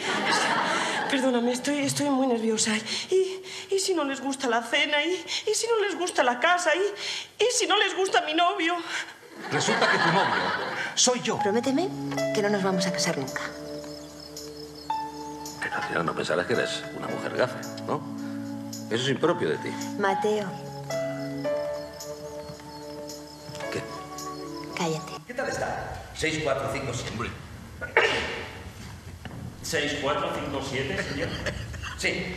[1.12, 2.70] perdóname, estoy, estoy muy nerviosa.
[3.10, 5.04] ¿Y, ¿Y si no les gusta la cena?
[5.04, 5.12] ¿Y,
[5.46, 6.70] ¿Y si no les gusta la casa?
[6.74, 8.74] ¿Y, ¿Y si no les gusta mi novio?
[9.50, 10.32] Resulta que tu novio
[10.94, 11.38] soy yo.
[11.38, 11.90] Prométeme
[12.34, 13.42] que no nos vamos a casar nunca.
[15.60, 18.00] Pero al final no pensarás que eres una mujer gafe, ¿no?
[18.90, 19.68] Eso es impropio de ti.
[19.98, 20.48] Mateo,
[23.70, 23.82] ¿Qué?
[24.78, 25.12] cállate.
[25.26, 26.04] ¿Qué tal está?
[26.14, 27.30] 6, 4, 5, 7.
[29.62, 31.28] Hombre, 6, 4, 5, 7, señor.
[31.96, 32.36] Sí.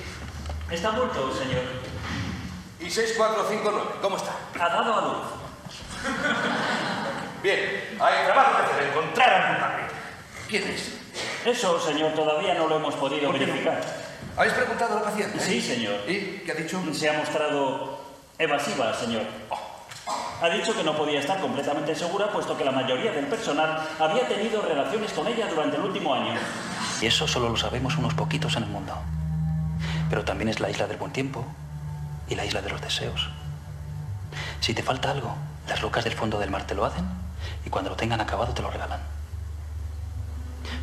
[0.72, 1.64] Está muerto, señor.
[2.80, 3.88] Y 6, 4, 5, 9.
[4.02, 4.32] ¿Cómo está?
[4.60, 5.18] Ha dado a luz.
[7.42, 7.98] Bien.
[8.00, 8.88] Hay trabajo que hacer.
[8.90, 9.84] Encontrar al culpable.
[10.48, 10.92] ¿Quién es?
[11.46, 13.82] Eso, señor, todavía no lo hemos podido verificar.
[14.38, 15.40] ¿Habéis preguntado al paciente?
[15.40, 16.02] Sí, señor.
[16.08, 16.82] ¿Y qué ha dicho?
[16.94, 18.00] Se ha mostrado
[18.38, 19.24] evasiva, señor.
[20.42, 24.28] Ha dicho que no podía estar completamente segura, puesto que la mayoría del personal había
[24.28, 26.34] tenido relaciones con ella durante el último año.
[27.02, 28.94] Y eso solo lo sabemos unos poquitos en el mundo.
[30.10, 31.46] Pero también es la isla del buen tiempo
[32.28, 33.30] y la isla de los deseos.
[34.60, 35.36] Si te falta algo,
[35.68, 37.06] las locas del fondo del mar te lo hacen
[37.66, 39.00] y cuando lo tengan acabado te lo regalan.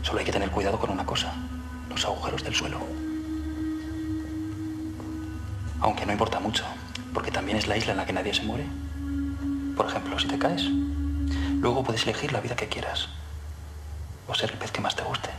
[0.02, 1.32] Solo hay que tener cuidado con una cosa,
[1.88, 2.78] los agujeros del suelo.
[5.80, 6.64] Aunque no importa mucho,
[7.12, 8.66] porque también es la isla en la que nadie se muere.
[9.76, 10.62] Por ejemplo, si te caes,
[11.60, 13.08] luego puedes elegir la vida que quieras
[14.28, 15.30] o ser el pez que más te guste.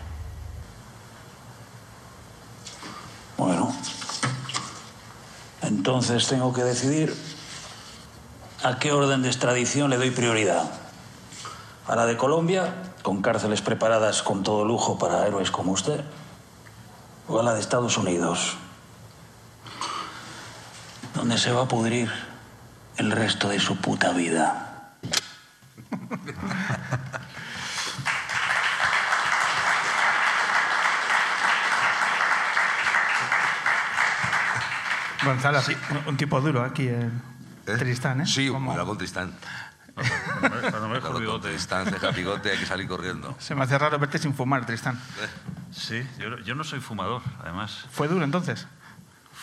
[3.38, 3.74] Bueno,
[5.84, 7.14] entonces tengo que decidir
[8.64, 10.72] a qué orden de extradición le doy prioridad.
[11.86, 16.00] A la de Colombia, con cárceles preparadas con todo lujo para héroes como usted,
[17.28, 18.56] o a la de Estados Unidos,
[21.16, 22.10] donde se va a pudrir
[22.96, 24.96] el resto de su puta vida.
[35.26, 35.60] Gonzalo,
[35.92, 37.10] un- un tipo duro aquí, eh,
[37.66, 38.26] Tristán, ¿eh?
[38.26, 39.34] Sí, Como- cuidado con Tristán.
[39.96, 43.36] Cuidado con Tristán, ceja bigote, hay que salir corriendo.
[43.40, 45.00] Se me hace raro verte sin fumar, Tristán.
[45.72, 47.86] Sí, yo, yo no soy fumador, además.
[47.92, 48.68] ¿Fue duro entonces?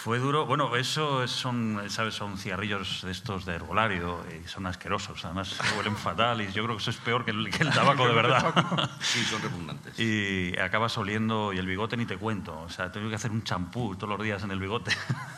[0.03, 0.47] Fue duro.
[0.47, 2.15] Bueno, eso es- son, ¿sabes?
[2.15, 5.23] Son cigarrillos de estos de herbolario y son asquerosos.
[5.27, 8.09] Además, huelen fatal y yo creo que eso es peor que el, que el tabaco,
[8.09, 8.91] de verdad.
[9.01, 9.99] Sí, son repugnantes.
[10.01, 12.59] Y acabas oliendo, y el bigote ni te cuento.
[12.61, 14.91] O sea, tengo que hacer un champú todos los días en el bigote.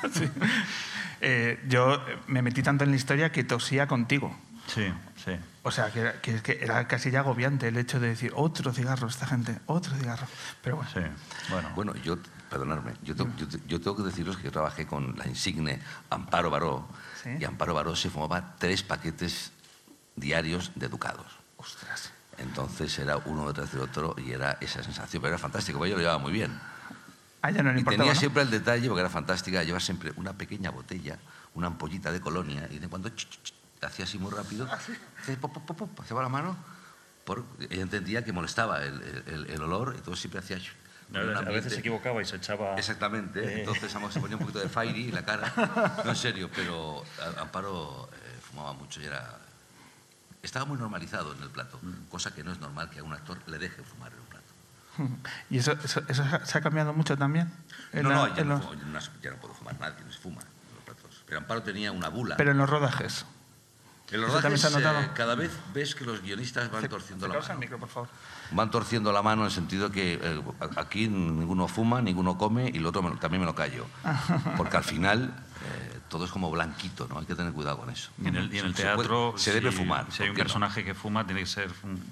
[1.24, 4.36] Eh, yo me metí tanto en la historia que tosía contigo.
[4.66, 4.92] Sí,
[5.24, 5.30] sí.
[5.62, 8.72] O sea, que era, que, que era casi ya agobiante el hecho de decir otro
[8.72, 10.26] cigarro, esta gente, otro cigarro.
[10.62, 10.90] Pero bueno.
[10.92, 11.00] Sí,
[11.50, 11.70] bueno.
[11.76, 12.18] Bueno, yo,
[12.52, 15.80] perdonadme, yo, te- yo te- yo tengo que deciros que yo trabajé con la insigne
[16.10, 16.86] Amparo Baró
[17.22, 17.30] Sí.
[17.40, 19.52] y Amparo Baró se fumaba tres paquetes
[20.16, 21.26] diarios de educados.
[21.56, 22.12] Ostras.
[22.38, 25.96] Entonces era uno detrás del otro y era esa sensación, pero era fantástico, porque yo
[25.96, 26.52] lo llevaba muy bien.
[27.40, 28.20] A ella no le Y importaba, tenía ¿no?
[28.20, 31.18] siempre el detalle, porque era fantástica, llevar siempre una pequeña botella,
[31.54, 34.68] una ampollita de colonia, y de cuando ch, ch, ch, hacía así muy rápido,
[35.40, 36.56] pop, hacía la mano,
[37.24, 40.58] por, ella entendía que molestaba el, el- el olor, entonces siempre hacía...
[41.14, 42.74] A veces, se equivocaba y se echaba...
[42.76, 43.58] Exactamente, Eh.
[43.60, 45.52] entonces se ponía un poquito de fairy en la cara,
[46.04, 47.02] no en serio, pero
[47.38, 49.38] Amparo eh, fumaba mucho y era...
[50.42, 52.08] Estaba muy normalizado en el plato, Mm.
[52.10, 55.22] cosa que no es normal que a un actor le deje fumar en un plato.
[55.50, 57.52] ¿Y eso, eso, eso se ha cambiado mucho también?
[57.92, 60.12] No, la- no, ya no, los- fumo, ya no- ya no puedo fumar, nadie no
[60.12, 61.22] se fuma en los platos.
[61.26, 62.36] Pero Amparo tenía una bula.
[62.36, 63.24] Pero en los rodajes.
[64.10, 64.64] en los se rodajes,
[65.06, 67.60] eh, cada vez ves que los guionistas van torciendo la Acercaos al mano.
[67.60, 68.08] micro, por favor.
[68.54, 70.42] Van torciendo la mano en el sentido que eh,
[70.76, 73.86] aquí ninguno fuma, ninguno come y el otro me lo- también me lo callo.
[74.56, 75.34] Porque al final
[75.64, 77.18] eh, todo es como blanquito, ¿no?
[77.18, 78.10] Hay que tener cuidado con eso.
[78.22, 79.34] Y en el, y en el Se- se puede- teatro...
[79.36, 80.06] se debe si- fumar.
[80.10, 82.02] Si hay un personaje que fuma, tiene que ser un,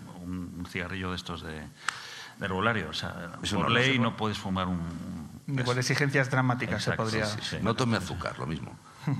[0.59, 2.89] un- cigarrillo de estos de, de herbolario.
[2.91, 5.29] O sea, Eso por no, ley puedes fumar un...
[5.47, 7.27] Ni por exigencias dramáticas Exacto, se podría...
[7.27, 7.57] sí, sí.
[7.63, 8.77] No tome azúcar, lo mismo.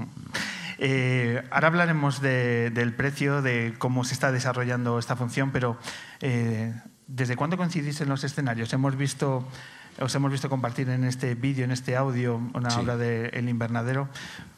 [0.83, 5.77] Eh, ahora hablaremos de- del precio, de cómo se está desarrollando esta función, pero
[6.21, 6.75] eh,
[7.11, 8.73] ¿desde cuándo coincidís en los escenarios?
[8.73, 9.47] Hemos visto,
[10.01, 12.81] os hemos visto compartir en este vídeo, en este audio, una Sí.
[12.81, 14.09] obra de El Invernadero,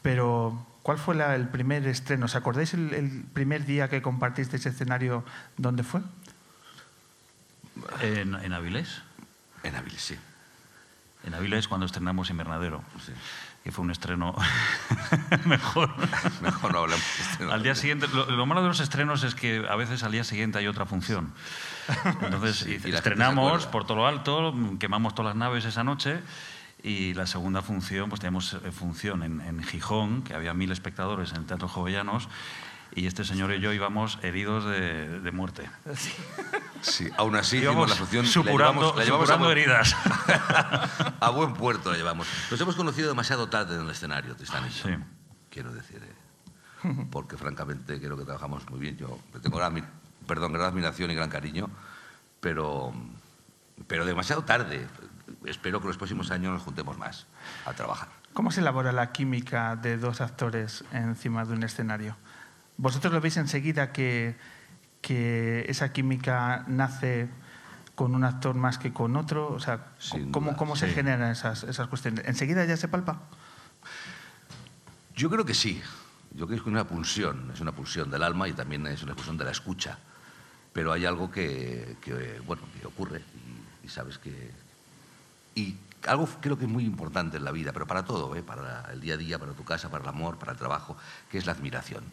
[0.01, 2.25] pero ¿cuál fue la- el primer estreno?
[2.25, 5.23] ¿Os acordáis el, el primer día que compartisteis escenario,
[5.57, 6.01] dónde fue?
[8.01, 9.01] En, en Avilés.
[9.63, 10.15] En Avilés, sí.
[11.25, 12.83] En Avilés cuando estrenamos Invernadero.
[13.05, 13.13] Sí.
[13.63, 14.35] Que fue un estreno
[15.45, 15.93] mejor.
[16.41, 17.05] Mejor no hablamos.
[17.49, 20.25] Al día siguiente, lo, lo malo de los estrenos es que a veces al día
[20.25, 21.33] siguiente hay otra función.
[22.21, 26.19] Entonces Sí, y estrenamos por todo lo alto, quemamos todas las naves esa noche
[26.81, 31.31] y la segunda función, pues teníamos eh, función en, en Gijón, que había mil espectadores
[31.31, 32.27] en el Teatro Jovellanos
[32.95, 35.69] y este señor y yo íbamos heridos de, de muerte.
[36.81, 38.25] Sí, aún así Íbamos la función.
[38.25, 39.95] supurando- la llevamos, supurando a buen- heridas.
[41.19, 42.27] a buen puerto la llevamos.
[42.51, 44.69] Nos hemos conocido demasiado tarde en el escenario, Tristán.
[44.69, 44.89] Sí.
[45.49, 48.97] Quiero decir, eh, porque francamente creo que trabajamos muy bien.
[48.97, 49.89] Yo le tengo gran,
[50.27, 51.69] perdón, gran admiración y gran cariño,
[52.39, 52.93] pero,
[53.87, 54.87] pero demasiado tarde.
[55.45, 57.27] Espero que los próximos años nos juntemos más
[57.65, 58.09] a trabajar.
[58.33, 62.17] ¿Cómo se elabora la química de dos actores encima de un escenario?
[62.77, 64.35] ¿Vosotros lo veis enseguida que,
[65.01, 67.29] que esa química nace
[67.95, 69.51] con un actor más que con otro?
[69.53, 72.25] O sea, Sin ¿cómo, duda, cómo se generan esas, esas cuestiones?
[72.27, 73.21] ¿Enseguida ya se palpa?
[75.15, 75.81] Yo creo que sí.
[76.31, 79.13] Yo creo que es una pulsión, es una pulsión del alma y también es una
[79.13, 79.99] pulsión de la escucha.
[80.73, 83.21] Pero hay algo que, que, bueno, que ocurre
[83.83, 84.51] y, y sabes que...
[85.53, 88.43] Y algo creo que es muy importante en la vida, pero para todo, ¿eh?
[88.43, 90.97] para el día a día, para tu casa, para el amor, para el trabajo,
[91.29, 92.03] que es la admiración.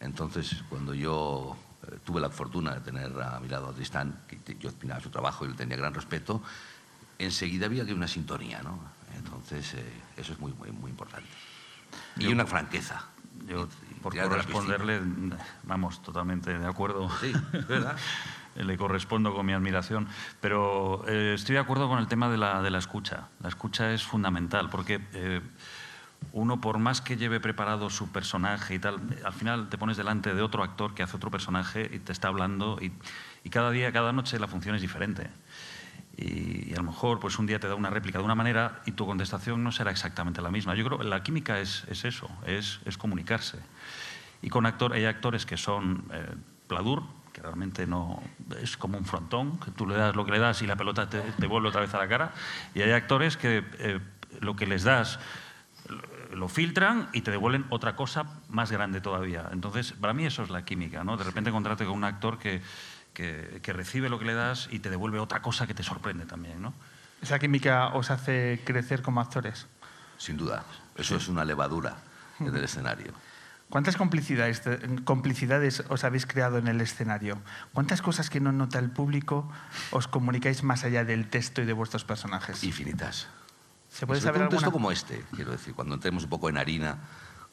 [0.00, 4.36] Entonces, cuando yo eh, tuve la fortuna de tener a mi lado a Tristán, que
[4.36, 6.42] te- yo admiraba su trabajo y le tenía gran respeto,
[7.18, 8.78] enseguida había que una sintonía, ¿no?
[9.16, 11.28] Entonces, eh, eso es muy, muy, muy importante.
[12.18, 13.04] Y una franqueza.
[13.46, 13.68] Yo,
[14.02, 15.00] por corresponderle,
[15.64, 17.10] vamos, totalmente de acuerdo.
[17.20, 17.32] Sí,
[17.68, 17.96] verdad.
[18.56, 20.08] Le correspondo con mi admiración.
[20.40, 23.28] Pero eh, estoy de acuerdo con el tema de la, de la escucha.
[23.40, 25.40] La escucha es fundamental porque eh,
[26.32, 30.34] uno, por más que lleve preparado su personaje y tal, al final te pones delante
[30.34, 32.92] de otro actor que hace otro personaje y te está hablando y,
[33.50, 35.28] cada día, cada noche la función es diferente.
[36.16, 38.92] Y, a lo mejor pues un día te da una réplica de una manera y
[38.92, 40.74] tu contestación no será exactamente la misma.
[40.74, 43.58] Yo creo que la química es, es eso, es, comunicarse.
[44.42, 46.34] Y con actor, hay actores que son eh,
[46.68, 47.02] pladur,
[47.32, 48.22] que realmente no
[48.60, 51.08] es como un frontón, que tú le das lo que le das y la pelota
[51.08, 52.32] te, te vuelve otra vez a la cara.
[52.74, 54.00] Y hay actores que eh,
[54.40, 55.18] lo que les das
[56.32, 59.48] lo filtran y te devuelven otra cosa más grande todavía.
[59.52, 61.16] Entonces, para mí eso es la química, ¿no?
[61.16, 62.62] De repente encontrarte con un actor que,
[63.12, 66.26] que, que, recibe lo que le das y te devuelve otra cosa que te sorprende
[66.26, 66.74] también, ¿no?
[67.22, 69.66] ¿Esa química os hace crecer como actores?
[70.16, 70.64] Sin duda.
[70.96, 71.22] Eso sí.
[71.22, 71.96] es una levadura
[72.38, 73.12] en el escenario.
[73.70, 74.62] ¿Cuántas complicidades,
[75.04, 77.38] complicidades os habéis creado en el escenario?
[77.72, 79.48] ¿Cuántas cosas que no nota el público
[79.92, 82.64] os comunicáis más allá del texto y de vuestros personajes?
[82.64, 83.28] Infinitas.
[83.90, 86.98] ¿Se puede saber un texto como este, quiero decir, cuando entremos un poco en harina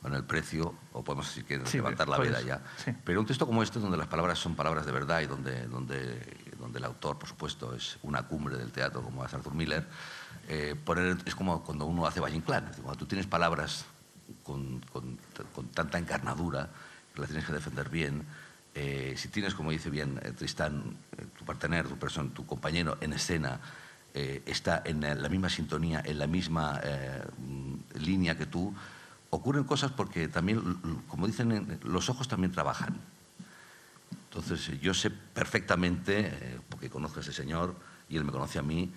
[0.02, 2.62] con el precio, o podemos que Sí, levantar la veda ya.
[2.84, 2.92] sí.
[3.04, 6.38] Pero un texto como este, donde las palabras son palabras de verdad y donde, donde,
[6.60, 9.88] donde el autor, por supuesto, es una cumbre del teatro, como es Arthur Miller,
[10.48, 12.72] eh, poner, es como cuando uno hace Valle Inclán.
[12.84, 13.86] Cuando tú tienes palabras
[14.44, 15.18] con, con-
[15.54, 16.70] con tanta encarnadura,
[17.16, 18.24] que las tienes que defender bien,
[18.76, 22.98] eh, si tienes, como dice bien eh, Tristán, eh, tu partener, tu persona, tu compañero
[23.02, 23.60] en escena,
[24.20, 27.22] eh, está en la misma sintonía, en la misma eh,
[28.00, 28.74] línea que tú,
[29.30, 30.60] ocurren cosas porque también,
[31.08, 32.98] como dicen, en- los ojos también trabajan.
[34.26, 37.76] Entonces, eh, yo sé perfectamente, porque conozco a ese señor
[38.10, 38.92] y él me conoce a mí,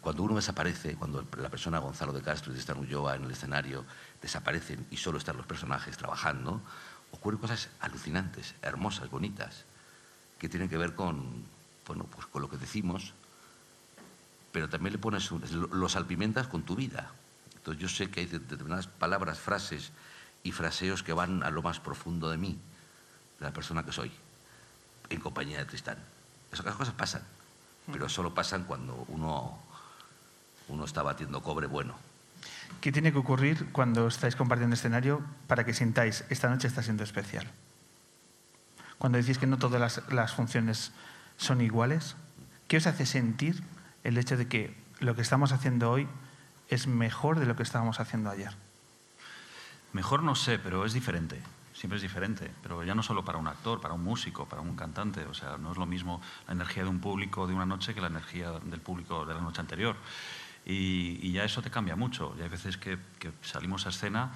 [0.00, 3.84] cuando uno desaparece, cuando la persona Gonzalo de Castro y Tristan Ulloa en el escenario
[4.22, 6.62] desaparecen y solo están los personajes trabajando,
[7.12, 9.66] ocurren cosas alucinantes, hermosas, bonitas,
[10.38, 11.44] que tienen que ver con,
[11.86, 13.12] bueno, pues con lo que decimos,
[14.54, 15.42] pero también le pones un-
[15.72, 17.10] lo salpimentas con tu vida.
[17.56, 19.90] Entonces yo sé que hay de- determinadas palabras, frases
[20.44, 22.56] y fraseos que van a lo más profundo de mí,
[23.40, 24.12] de la persona que soy,
[25.10, 25.98] en compañía de Tristán.
[26.52, 27.22] Esas cosas pasan,
[27.90, 29.58] pero solo pasan cuando uno,
[30.68, 31.96] uno está batiendo cobre bueno.
[32.80, 37.02] ¿Qué tiene que ocurrir cuando estáis compartiendo escenario para que sintáis esta noche está siendo
[37.02, 37.50] especial?
[38.98, 40.92] Cuando decís que no todas las funciones
[41.38, 42.14] son iguales,
[42.68, 43.64] ¿qué os hace sentir
[44.04, 46.06] el hecho de que lo que estamos haciendo hoy
[46.68, 48.54] es mejor de lo que estábamos haciendo ayer?
[49.92, 51.40] Mejor no sé, pero es diferente.
[51.72, 52.50] Siempre es diferente.
[52.62, 55.24] Pero ya no solo para un actor, para un músico, para un cantante.
[55.24, 58.00] O sea, no es lo mismo la energía de un público de una noche que
[58.00, 59.96] la energía del público de la noche anterior.
[60.66, 62.34] Y, ya eso te cambia mucho.
[62.38, 62.98] Y hay veces que,
[63.42, 64.32] salimos a escena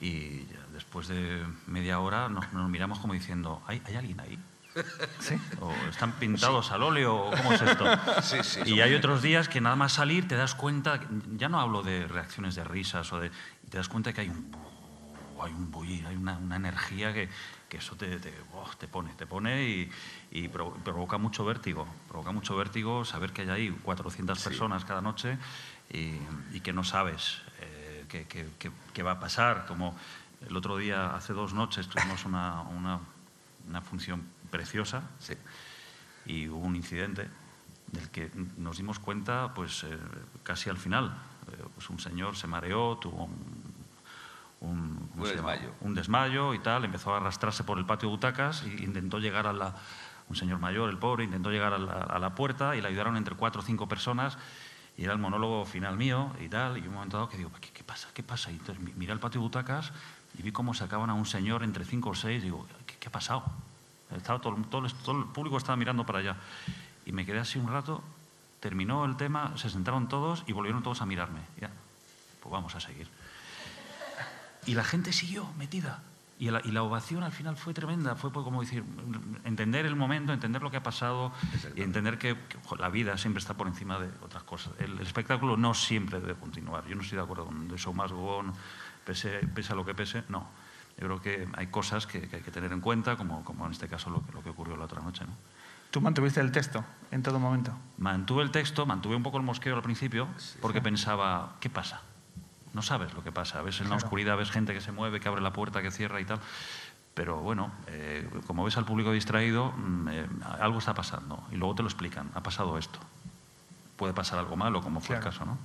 [0.00, 4.38] y después de media hora nos, miramos como diciendo, ¿hay, ¿hay alguien ahí?
[5.18, 5.34] ¿Sí?
[5.60, 7.14] ¿O están pintados al óleo?
[7.16, 7.84] ¿o ¿Cómo es esto?
[8.22, 11.00] Sí, sí, y hay otros días que nada más salir te das cuenta,
[11.36, 13.30] ya no hablo de reacciones de risas, o de,
[13.68, 14.54] te das cuenta que hay un,
[15.42, 17.28] hay un bullir, hay una, una energía que,
[17.68, 19.90] que eso te, te, oh, te pone, te pone y,
[20.30, 21.86] y provo- provoca mucho vértigo.
[22.08, 25.38] Provoca mucho vértigo saber que hay ahí 400 personas cada noche
[25.92, 26.14] y,
[26.52, 29.66] y que no sabes eh, qué, qué va a pasar.
[29.66, 29.96] Como
[30.46, 33.00] el otro día, hace dos noches, tuvimos una, una,
[33.68, 35.02] una función preciosa
[36.26, 37.28] y hubo un incidente
[37.92, 39.98] del que nos dimos cuenta pues eh,
[40.42, 41.12] casi al final.
[41.52, 43.74] Eh, pues un señor se mareó, tuvo un,
[44.60, 45.52] un, ¿cómo Un se llama?
[45.52, 45.74] desmayo.
[45.80, 49.46] un desmayo y tal, empezó a arrastrarse por el patio de butacas e intentó llegar
[49.46, 49.74] a la...
[50.28, 53.16] Un señor mayor, el pobre, intentó llegar a la, a la puerta y le ayudaron
[53.16, 54.38] entre cuatro o cinco personas
[54.96, 57.70] y era el monólogo final mío y tal, y un momento dado que digo, ¿qué,
[57.72, 58.08] qué pasa?
[58.14, 58.52] ¿Qué pasa?
[58.52, 59.90] Y entonces mi- miré al patio de butacas
[60.38, 63.10] y vi cómo sacaban a un señor entre cinco o seis, digo, ¿qué, qué ha
[63.10, 63.42] pasado?
[64.16, 66.36] Estaba todo, el- todo, todo el público estaba mirando para allá.
[67.06, 68.02] Y me quedé así un rato,
[68.60, 71.40] terminó el tema, se sentaron todos y volvieron todos a mirarme.
[71.60, 71.70] Ya,
[72.42, 73.08] pues vamos a seguir.
[74.66, 76.02] Y la gente siguió metida.
[76.38, 78.16] Y la, y la ovación al final fue tremenda.
[78.16, 78.82] Fue pues como decir,
[79.44, 81.32] entender el momento, entender lo que ha pasado
[81.76, 84.72] y entender que, que, jo, la vida siempre está por encima de otras cosas.
[84.78, 86.86] El, el espectáculo no siempre debe continuar.
[86.86, 88.52] Yo no estoy de acuerdo con The Show Must Go On,
[89.04, 90.24] pese, pese a lo que pese.
[90.30, 90.46] No.
[91.00, 93.72] Yo creo que hay cosas que, que hay que tener en cuenta, como, como en
[93.72, 95.24] este caso lo, que- lo que ocurrió la otra noche.
[95.24, 95.32] ¿no?
[95.90, 97.72] ¿Tú mantuviste el texto en todo momento?
[97.98, 100.28] Mantuve el texto, mantuve un poco el mosqueo al principio,
[100.60, 102.02] porque pensaba, ¿qué pasa?
[102.74, 103.62] No sabes lo que pasa.
[103.62, 104.04] Ves en la Claro.
[104.06, 106.38] oscuridad, ves gente que se mueve, que abre la puerta, que cierra y tal.
[107.14, 110.26] Pero bueno, eh, como ves al público distraído, mm, eh,
[110.60, 111.42] algo está pasando.
[111.50, 112.30] Y luego te lo explican.
[112.34, 113.00] Ha pasado esto.
[113.96, 115.28] Puede pasar algo malo, como fue Claro.
[115.30, 115.58] el caso, ¿no?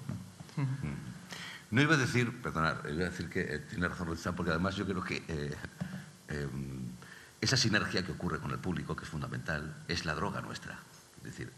[1.75, 4.77] No iba a decir, perdonad, iba a decir que eh, tiene razón Roldán, porque además
[4.77, 5.53] yo creo que eh,
[6.29, 6.47] eh,
[7.41, 10.79] esa sinergia que ocurre con el público, que es fundamental, es la droga nuestra.
[11.17, 11.51] Es decir,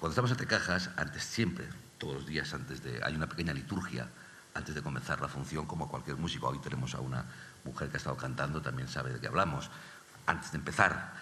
[0.00, 3.00] cuando estamos ante cajas, antes siempre, todos los días antes de...
[3.04, 4.08] Hay una pequeña liturgia
[4.52, 6.48] antes de comenzar la función, como cualquier músico.
[6.48, 7.24] Hoy tenemos a una
[7.62, 9.70] mujer que ha estado cantando, también sabe de qué hablamos.
[10.26, 11.12] Antes de empezar,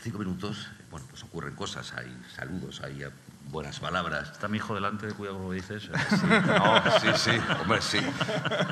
[0.00, 3.04] cinco minutos, bueno, pues ocurren cosas, hay saludos, hay
[3.46, 4.30] buenas palabras.
[4.32, 5.84] Está mi hijo delante, cuidado con lo que dices.
[6.10, 7.30] Sí, no, sí, sí,
[7.60, 7.98] hombre, sí.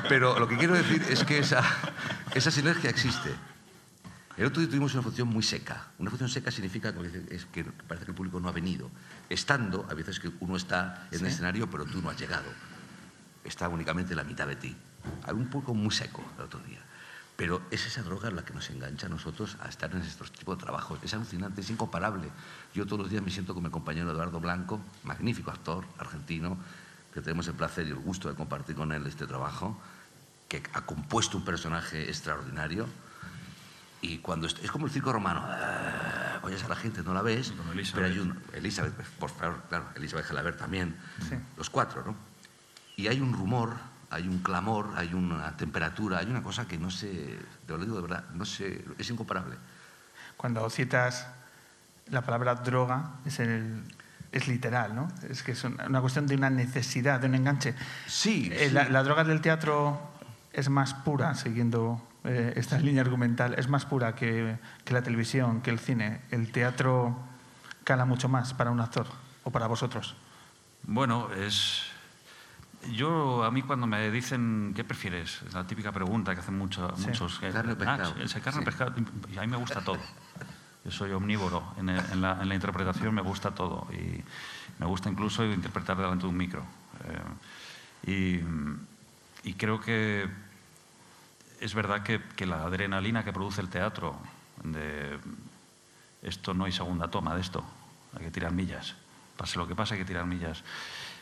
[0.09, 1.63] Pero lo que quiero decir es que esa,
[2.33, 3.33] esa sinergia existe.
[4.37, 5.87] El otro día tuvimos una función muy seca.
[5.97, 8.89] Una función seca significa como es que parece que el público no ha venido.
[9.29, 11.33] Estando, a veces que uno está en el Sí.
[11.33, 12.49] escenario, pero tú no has llegado.
[13.45, 14.75] Está únicamente la mitad de ti.
[15.23, 16.79] Hay un público muy seco el otro día.
[17.37, 20.57] Pero es esa droga la que nos engancha a nosotros a estar en estos tipos
[20.57, 20.99] de trabajos.
[21.03, 22.29] Es alucinante, es incomparable.
[22.75, 26.57] Yo todos los días me siento con mi compañero Eduardo Blanco, magnífico actor argentino,
[27.13, 29.79] que tenemos el placer y el gusto de compartir con él este trabajo,
[30.49, 32.85] que ha compuesto un personaje extraordinario.
[34.01, 37.53] Y cuando es como el circo romano, ah, oyes a la gente, no la ves,
[37.93, 40.97] pero hay un Elizabeth, por favor, claro, Elizabeth Gelaber también,
[41.29, 41.35] Sí.
[41.55, 42.13] los cuatro, ¿no?
[42.97, 43.77] Y hay un rumor,
[44.09, 47.95] hay un clamor, hay una temperatura, hay una cosa que no sé, te lo digo
[47.95, 49.55] de verdad, no sé, es incomparable.
[50.35, 51.25] Cuando citas
[52.07, 53.83] la palabra droga, es, el,
[54.31, 55.07] es literal, ¿no?
[55.29, 57.75] Es que es una cuestión de una necesidad, de un enganche.
[58.07, 58.73] Sí, Eh, sí.
[58.73, 59.99] La, la droga del teatro
[60.53, 65.61] es más pura, siguiendo eh, esta línea argumental, es más pura que, que la televisión,
[65.61, 66.21] que el cine.
[66.31, 67.17] El teatro
[67.83, 69.07] cala mucho más para un actor
[69.43, 70.15] o para vosotros.
[70.83, 71.83] Bueno, es.
[72.93, 75.41] Yo, a mí, cuando me dicen, ¿qué prefieres?
[75.47, 77.07] Es la típica pregunta que hacen mucho- Sí.
[77.07, 77.39] muchos.
[77.39, 78.27] Carne o Ah, pescado.
[78.27, 78.65] sí, carne Sí.
[78.65, 78.93] pescado.
[79.33, 79.97] Y a mí me gusta todo.
[80.85, 81.63] Yo soy omnívoro.
[81.77, 83.87] En, la, interpretación me gusta todo.
[83.91, 84.23] Y
[84.79, 86.63] me gusta incluso interpretar delante de un micro.
[88.05, 88.39] Eh,
[89.43, 90.29] y, creo que
[91.59, 94.15] es verdad que, que la adrenalina que produce el teatro,
[94.63, 95.17] de
[96.21, 97.63] esto no hay segunda toma de esto,
[98.17, 98.95] hay que tirar millas,
[99.37, 100.63] pase lo que pase hay que tirar millas,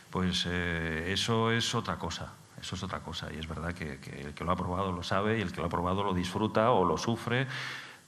[0.09, 4.21] pues eh, eso es otra cosa, eso es otra cosa y es verdad que, que
[4.21, 6.71] el que lo ha probado lo sabe y el que lo ha probado lo disfruta
[6.71, 7.47] o lo sufre,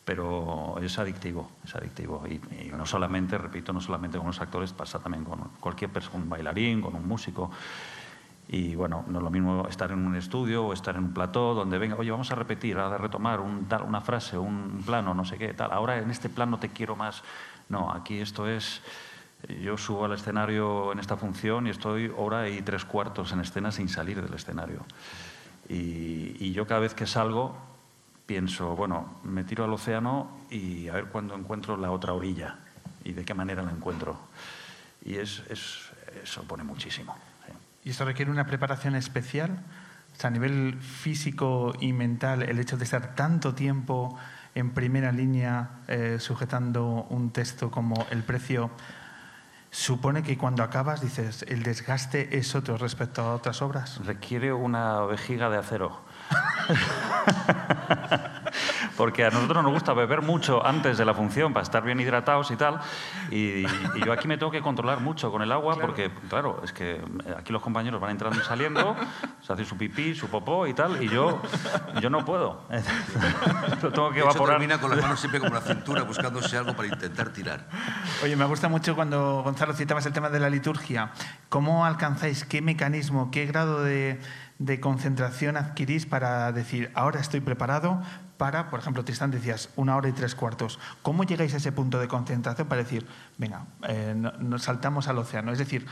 [0.05, 2.35] pero es adictivo, es adictivo y,
[2.65, 6.29] y no solamente, repito, no solamente con los actores, pasa también con cualquier persona, un
[6.29, 7.51] bailarín, con un músico.
[8.47, 11.55] Y bueno, no es lo mismo estar en un estudio o estar en un plató
[11.55, 15.25] donde venga, oye, vamos a repetir, a retomar un, tal, una frase, un plano, no
[15.25, 15.71] sé qué, tal.
[15.71, 17.23] Ahora en este plano te quiero más.
[17.69, 18.83] No, aquí esto es.
[19.61, 23.71] Yo subo al escenario en esta función y estoy hora y tres cuartos en escena
[23.71, 24.85] sin salir del escenario.
[25.67, 27.55] Y, y yo cada vez que salgo
[28.25, 32.59] pienso, bueno, me tiro al océano y a ver cuándo encuentro la otra orilla
[33.03, 34.17] y de qué manera la encuentro.
[35.03, 35.91] Y es, es,
[36.23, 37.15] eso pone muchísimo.
[37.45, 37.53] sí.
[37.83, 39.63] ¿Y esto requiere una preparación especial?
[40.15, 44.17] O sea, a nivel físico y mental, el hecho de estar tanto tiempo
[44.55, 48.71] en primera línea eh, sujetando un texto como El precio,
[49.69, 53.99] supone que cuando acabas dices, el desgaste es otro respecto a otras obras.
[54.05, 56.04] Requiere una vejiga de acero.
[58.97, 62.49] Porque a nosotros nos gusta beber mucho antes de la función para estar bien hidratados
[62.51, 62.79] y tal.
[63.29, 66.71] Y, y yo aquí me tengo que controlar mucho con el agua porque, claro, es
[66.71, 67.01] que
[67.37, 68.95] aquí los compañeros van entrando y saliendo,
[69.41, 71.41] se hacen su pipí, su popó y tal, y yo,
[72.01, 72.63] yo no puedo.
[73.81, 74.57] Lo tengo que De hecho, evaporar.
[74.57, 77.67] termina con las manos siempre como la cintura buscándose algo para intentar tirar.
[78.23, 81.11] Oye, me gusta mucho cuando, Gonzalo, citabas el tema de la liturgia.
[81.49, 84.19] ¿Cómo alcanzáis, qué mecanismo, qué grado de,
[84.59, 88.01] de concentración adquirís para decir, ahora estoy preparado
[88.37, 90.79] para, por ejemplo, Tristán decías, una hora y tres cuartos.
[91.01, 93.05] ¿Cómo llegáis a ese punto de concentración para decir,
[93.37, 95.51] venga, eh, no- nos saltamos al océano?
[95.51, 95.85] Es decir,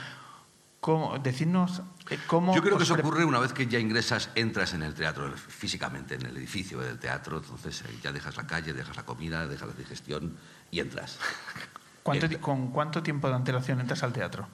[0.79, 2.53] ¿cómo, decidnos eh, cómo...
[2.55, 6.15] Yo creo que eso ocurre una vez que ya ingresas, entras en el teatro, físicamente,
[6.15, 9.67] en el edificio del teatro, entonces eh, ya dejas la calle, dejas la comida, dejas
[9.69, 10.35] la digestión
[10.71, 11.17] y entras.
[12.03, 12.41] ¿Cuánto, Entra.
[12.41, 14.47] ¿Con cuánto tiempo de antelación entras al teatro?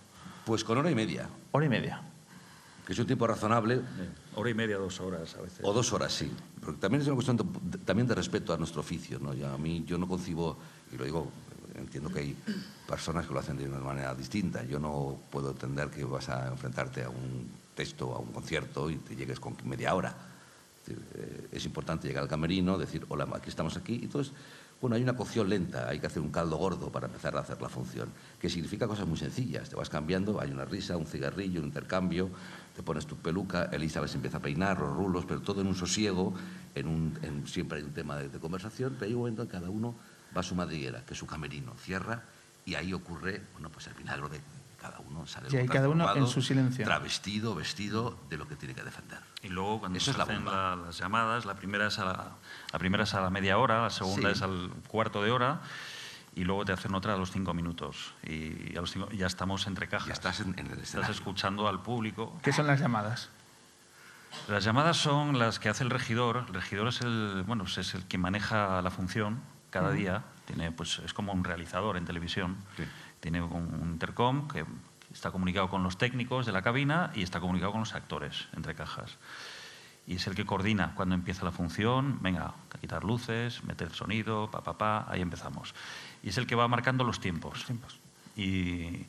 [0.45, 2.01] Pues con hora y media, Hora y media.
[2.89, 3.83] Que es un tiempo razonable,
[4.33, 5.59] Hora y media, dos horas a veces.
[5.61, 6.31] o dos horas, sí.
[6.59, 9.19] Porque también es una cuestión de, también de respeto a nuestro oficio.
[9.19, 9.35] ¿no?
[9.35, 10.57] Ya a mí, yo no concibo,
[10.91, 11.27] y lo digo,
[11.75, 12.35] entiendo que hay
[12.87, 14.63] personas que lo hacen de una manera distinta.
[14.63, 18.95] Yo no puedo entender que vas a enfrentarte a un texto, a un concierto y
[18.95, 20.15] te llegues con media hora.
[21.51, 23.99] Es, eh, importante llegar al camerino, decir, hola, aquí estamos aquí.
[24.01, 24.33] Y entonces,
[24.81, 27.61] bueno, hay una cocción lenta, hay que hacer un caldo gordo para empezar a hacer
[27.61, 28.09] la función,
[28.39, 29.69] que significa cosas muy sencillas.
[29.69, 32.29] Te vas cambiando, hay una risa, un cigarrillo, un intercambio,
[32.75, 35.75] te pones tu peluca, Elizabeth se empieza a peinar, los rulos, pero todo en un
[35.75, 36.33] sosiego,
[36.75, 39.51] en un, en- siempre hay un tema de, conversación, pero hay un momento en que
[39.51, 39.95] cada uno
[40.35, 42.23] va a su madriguera, que es su camerino, cierra
[42.65, 44.39] y ahí ocurre, bueno, pues el milagro de
[44.81, 46.85] cada uno sale Y ahí cada uno en su silencio.
[46.85, 49.19] Travestido, vestido de lo que tiene que defender.
[49.43, 52.05] Y luego cuando Eso se es la hacen la- las llamadas, la primera, es a
[52.05, 52.31] la,
[52.71, 54.35] la primera es a la media hora, la segunda Sí.
[54.35, 55.61] es al cuarto de hora
[56.35, 58.13] y luego te hacen otra a los cinco minutos.
[58.23, 60.07] Y a los cinco- ya estamos entre cajas.
[60.07, 62.39] Ya estás en, en el Estás escuchando al público.
[62.43, 63.29] ¿Qué son las llamadas?
[64.47, 66.45] Las llamadas son las que hace el regidor.
[66.47, 70.23] El regidor es el, bueno, pues es el que maneja la función cada día.
[70.45, 72.57] Tiene, pues, es como un realizador en televisión.
[73.19, 74.65] Tiene un, intercom que
[75.13, 78.75] está comunicado con los técnicos de la cabina y está comunicado con los actores entre
[78.75, 79.17] cajas.
[80.07, 82.19] Y es el que coordina cuando empieza la función.
[82.21, 85.75] Venga, a quitar luces, meter sonido, pa, pa, pa, ahí empezamos.
[86.23, 87.65] Y es el que va marcando los tiempos.
[88.35, 89.05] Y,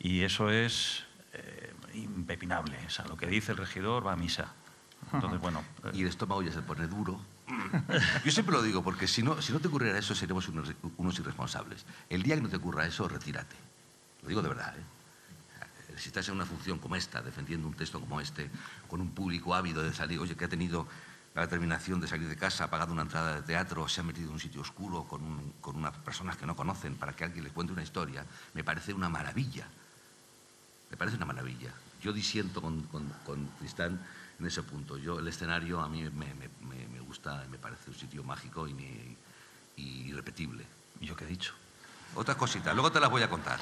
[0.00, 2.76] y eso es eh, impepinable.
[2.86, 4.52] O sea, lo que dice el regidor va a misa.
[5.12, 7.20] Entonces, bueno, eh, Y el estómago ya se pone duro.
[8.24, 11.84] Yo siempre lo digo, porque si no, si no te ocurriera eso, seremos unos, irresponsables.
[12.08, 13.56] El día que no te ocurra eso, retírate.
[14.22, 14.74] Lo digo de verdad.
[14.78, 14.82] ¿eh?
[15.98, 18.50] Si estás en una función como esta, defendiendo un texto como este,
[18.88, 20.86] con un público ávido de salir, oye, que ha tenido
[21.34, 24.28] la determinación de salir de casa, ha pagado una entrada de teatro, se ha metido
[24.28, 27.44] en un sitio oscuro con, un- con unas personas que no conocen para que alguien
[27.44, 28.24] les cuente una historia,
[28.54, 29.66] me parece una maravilla.
[30.90, 31.70] Me parece una maravilla.
[32.02, 33.98] Yo disiento con, con, con Tristán
[34.42, 34.98] en ese punto.
[34.98, 38.66] Yo, el escenario a mí me, me- me- me gusta, me parece un sitio mágico
[38.66, 39.16] y, ni-
[39.76, 40.64] y irrepetible.
[41.00, 41.54] ¿Y yo qué he dicho?
[42.14, 43.58] Otras cositas, luego te las voy a contar.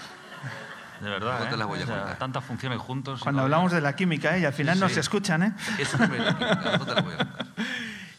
[1.00, 1.58] de verdad, Luego te ¿eh?
[1.58, 2.18] las voy a O sea, contar.
[2.18, 3.20] tantas funciones juntos.
[3.22, 4.40] Cuando no- hablamos de la química, ¿eh?
[4.40, 4.94] y al final Sí, no sí.
[4.94, 5.52] se escuchan, ¿eh?
[5.78, 7.46] Eso me lo quita, luego te las voy a contar.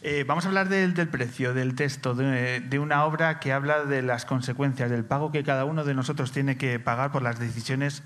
[0.03, 3.85] Eh, vamos a hablar del, del precio, del texto, de, de una obra que habla
[3.85, 7.37] de las consecuencias, del pago que cada uno de nosotros tiene que pagar por las
[7.37, 8.01] decisiones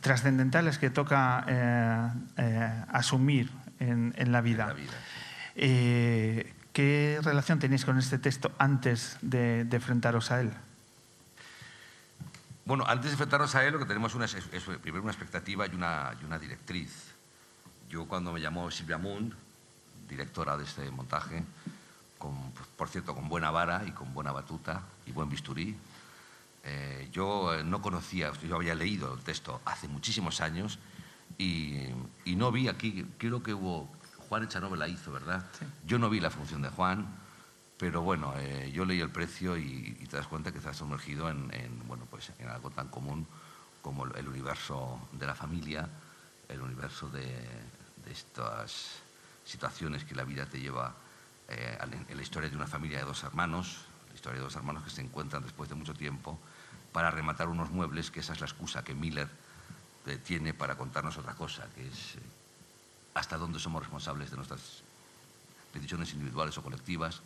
[0.00, 3.50] trascendentales que toca eh, eh, asumir
[3.80, 4.74] en, en la vida.
[5.54, 10.52] Eh, ¿Qué relación tenéis con este texto antes de, de enfrentaros a él?
[12.66, 15.66] Bueno, antes de enfrentarnos a él, lo que tenemos una, es, es primero una expectativa
[15.66, 17.14] y una, y una directriz.
[17.88, 19.32] Yo cuando me llamó Silvia Moon,
[20.08, 21.44] directora de este montaje,
[22.18, 25.76] con, por cierto, con buena vara y con buena batuta y buen bisturí,
[26.64, 30.80] eh, yo eh, no conocía, yo había leído el texto hace muchísimos años
[31.38, 31.78] y,
[32.24, 33.90] y no vi aquí, creo que hubo,
[34.28, 35.44] Juan Echanove la hizo, ¿verdad?
[35.86, 37.06] Yo no vi la función de Juan,
[37.78, 41.28] pero bueno, eh, yo leí el precio y, y te das cuenta que estás sumergido
[41.28, 43.26] en, en, bueno, pues en algo tan común
[43.82, 45.88] como el- universo de la familia,
[46.48, 47.24] el universo de,
[48.04, 49.00] de estas
[49.44, 50.94] situaciones que la vida te lleva
[51.48, 54.82] eh, a la historia de una familia de dos hermanos, la historia de dos hermanos
[54.82, 56.38] que se encuentran después de mucho tiempo
[56.92, 59.28] para rematar unos muebles, que esa es la excusa que Miller
[60.06, 62.20] eh, tiene para contarnos otra cosa, que es eh,
[63.14, 64.82] hasta dónde somos responsables de nuestras
[65.74, 67.20] decisiones individuales o colectivas,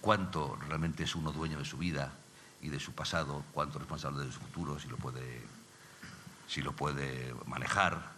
[0.00, 2.12] cuánto realmente es uno dueño de su vida
[2.60, 5.42] y de su pasado, cuánto responsable de su futuro, si lo puede,
[6.48, 8.12] si lo puede manejar,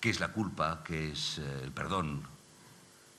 [0.00, 2.22] qué es la culpa, qué es eh, el perdón.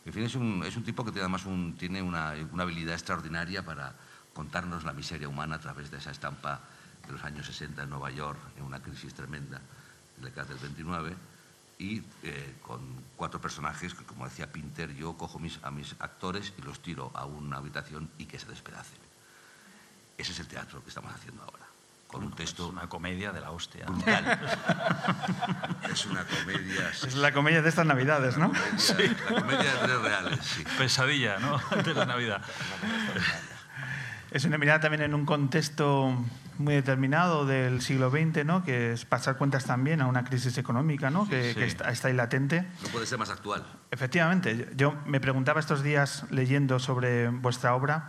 [0.06, 2.94] En fin, es un, es un tipo que tiene además un- tiene una, una habilidad
[2.94, 3.96] extraordinaria para
[4.34, 6.60] contarnos la miseria humana a través de esa estampa
[7.06, 9.58] de los años 60 en Nueva York, en una crisis tremenda,
[10.18, 11.16] en la década del 29,
[11.80, 12.80] y eh, con
[13.18, 17.12] cuatro personajes que, como decía Pinter, yo cojo mis, a mis actores y los tiro
[17.14, 19.00] a una habitación y que se despedacen.
[20.18, 21.66] Ese es el teatro que estamos haciendo ahora,
[22.08, 22.68] con un texto...
[22.68, 23.86] Es una comedia de la hostia.
[23.88, 24.40] Brutal.
[25.92, 26.90] es una comedia...
[26.90, 28.52] Es la comedia de estas navidades, ¿no?
[28.54, 30.64] comedia- La comedia de tres reales, sí.
[30.78, 31.58] Pesadilla, ¿no?
[31.84, 32.42] De la Navidad.
[34.34, 36.18] Es una mirada también en un contexto
[36.58, 38.64] muy determinado del siglo XX, ¿no?
[38.64, 41.30] que es pasar cuentas también a una crisis económica ¿no?
[41.30, 41.60] que, sí.
[41.60, 42.66] que está, está ahí latente.
[42.82, 43.64] No puede ser más actual.
[43.92, 48.08] Efectivamente, yo me preguntaba estos días leyendo sobre vuestra obra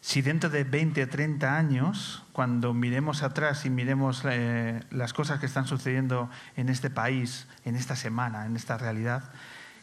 [0.00, 5.38] si dentro de 20 o 30 años, cuando miremos atrás y miremos eh, las cosas
[5.38, 9.30] que están sucediendo en este país, en esta semana, en esta realidad,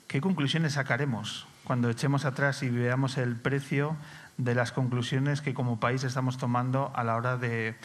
[0.07, 3.95] ¿qué conclusiones sacaremos cuando echemos atrás y veamos el precio
[4.37, 7.75] de las conclusiones que como país estamos tomando a la hora de,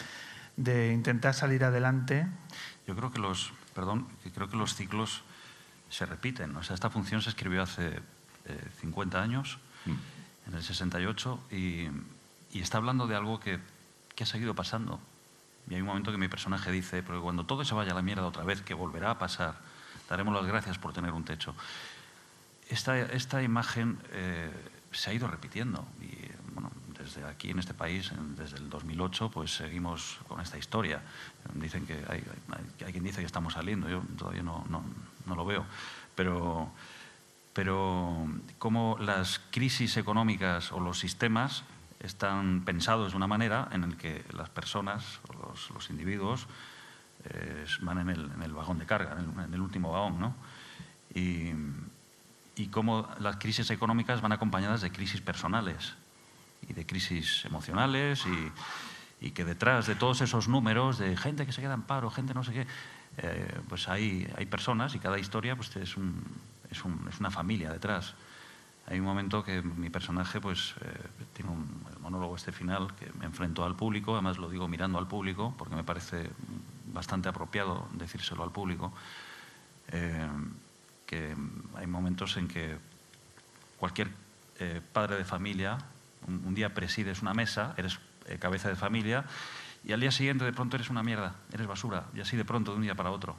[0.56, 2.26] de intentar salir adelante?
[2.86, 5.22] Yo creo que los, perdón, creo que los ciclos
[5.88, 6.56] se repiten.
[6.56, 8.00] O sea, esta función se escribió hace
[8.46, 9.58] eh, 50 años,
[10.46, 11.88] en el 68, y,
[12.52, 13.58] y está hablando de algo que,
[14.14, 15.00] que ha seguido pasando.
[15.68, 18.02] Y hay un momento que mi personaje dice, porque cuando todo se vaya a la
[18.02, 19.56] mierda otra vez, que volverá a pasar,
[20.08, 21.54] daremos las gracias por tener un techo.
[22.68, 24.50] Esta, esta imagen eh,
[24.92, 26.21] se ha ido repitiendo y
[27.14, 31.02] desde aquí en este país, desde el 2008, pues seguimos con esta historia.
[31.54, 32.22] Dicen que hay,
[32.92, 34.84] quien dice que estamos saliendo, yo todavía no, no-
[35.34, 35.64] lo veo,
[36.14, 36.70] pero,
[37.52, 38.26] pero
[38.58, 41.64] como las crisis económicas o los sistemas
[42.00, 46.46] están pensados de una manera en el que las personas o los, individuos
[47.24, 50.20] eh, van en el, en el vagón de carga, en el, en el último vagón,
[50.20, 50.34] ¿no?
[51.14, 51.52] Y,
[52.56, 55.94] y cómo las crisis económicas van acompañadas de crisis personales
[56.68, 61.52] y de crisis emocionales y, y que detrás de todos esos números de gente que
[61.52, 62.66] se queda en paro, gente no sé qué,
[63.18, 66.24] eh, pues hay, hay personas y cada historia pues es, un,
[66.70, 68.14] es, un, es una familia detrás.
[68.86, 70.92] Hay un momento que mi personaje pues eh,
[71.32, 75.06] tiene un monólogo este final que me enfrentó al público, además lo digo mirando al
[75.06, 76.30] público porque me parece
[76.92, 78.92] bastante apropiado decírselo al público,
[79.88, 80.28] eh,
[81.06, 81.36] que
[81.76, 82.76] hay momentos en que
[83.78, 84.10] cualquier
[84.58, 85.78] eh, padre de familia
[86.26, 89.24] un, día presides una mesa, eres eh, cabeza de familia
[89.84, 92.72] y al día siguiente de pronto eres una mierda, eres basura y así de pronto
[92.72, 93.36] de un día para otro.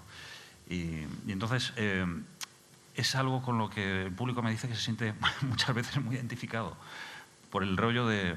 [0.69, 2.05] Y, entonces eh,
[2.95, 6.15] es algo con lo que el público me dice que se siente muchas veces muy
[6.15, 6.75] identificado
[7.49, 8.35] por el rollo de,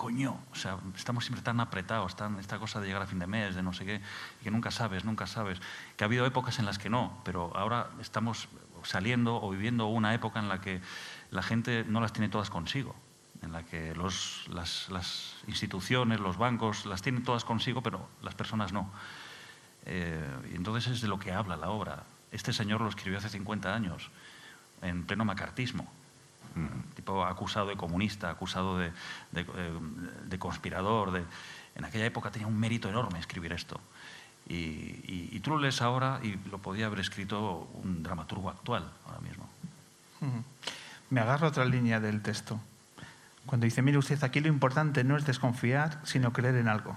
[0.00, 3.26] coño, o sea, estamos siempre tan apretados, tan esta cosa de llegar a fin de
[3.26, 4.00] mes, de no sé qué,
[4.42, 5.60] que nunca sabes, nunca sabes.
[5.98, 8.48] Que ha habido épocas en las que no, pero ahora estamos
[8.82, 10.80] saliendo o viviendo una época en la que
[11.30, 12.96] la gente no las tiene todas consigo,
[13.42, 18.34] en la que los, las, las, instituciones, los bancos las tienen todas consigo, pero las
[18.34, 18.90] personas no.
[19.86, 22.04] Eh, y entonces es de lo que habla la obra.
[22.32, 24.10] Este señor lo escribió hace 50 años,
[24.82, 25.90] en pleno macartismo.
[26.54, 26.94] Mm.
[26.96, 28.90] tipo acusado de comunista, acusado de,
[29.30, 29.78] de, eh,
[30.24, 31.12] de conspirador.
[31.12, 31.24] De...
[31.76, 33.80] En aquella época tenía un mérito enorme escribir esto.
[34.48, 38.90] Y, y, y, tú lo lees ahora y lo podía haber escrito un dramaturgo actual
[39.06, 39.48] ahora mismo.
[41.08, 42.60] Me agarro a otra línea del texto.
[43.46, 46.96] Cuando dice, mire usted, aquí lo importante no es desconfiar, sino creer en algo.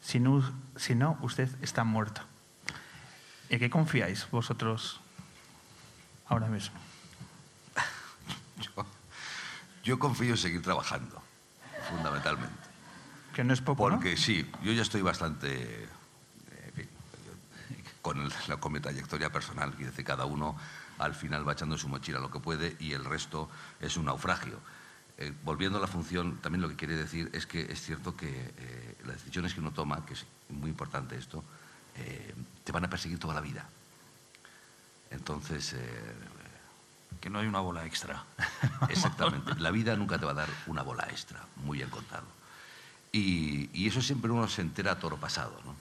[0.00, 0.42] Si no,
[0.76, 2.20] si no usted está muerto.
[3.48, 5.00] ¿En qué confiáis vosotros
[6.26, 6.76] ahora mismo?
[8.60, 8.86] Yo,
[9.82, 11.22] yo confío en seguir trabajando,
[11.88, 12.54] fundamentalmente.
[13.34, 14.16] Que no es poco, Porque ¿no?
[14.16, 15.88] sí, yo ya estoy bastante...
[16.66, 16.88] En fin,
[18.00, 20.56] con, el, con mi trayectoria personal, y decir, cada uno
[20.98, 24.58] al final va echando su mochila lo que puede y el resto es un naufragio.
[25.16, 28.28] Eh, volviendo a la función, también lo que quiere decir es que es cierto que
[28.28, 31.44] eh, las decisiones que uno toma, que es muy importante esto,
[31.96, 32.34] eh,
[32.64, 33.68] te van a perseguir toda la vida.
[35.10, 35.76] Entonces,
[37.20, 38.24] que no hay una bola extra.
[38.88, 39.54] Exactamente.
[39.60, 42.26] La vida nunca te va a dar una bola extra, muy bien contado.
[43.12, 45.74] Y, y eso siempre uno se entera a toro pasado, ¿no?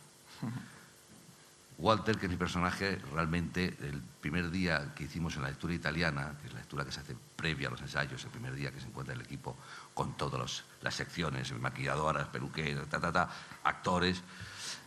[1.78, 6.36] Walter, que es mi personaje, realmente el primer día que hicimos en la lectura italiana,
[6.40, 8.80] que es la lectura que se hace previa a los ensayos, el primer día que
[8.80, 9.58] se encuentra el equipo
[9.94, 13.30] con todas las secciones, maquilladoras, peluqueras, ta, ta, ta,
[13.64, 14.22] actores,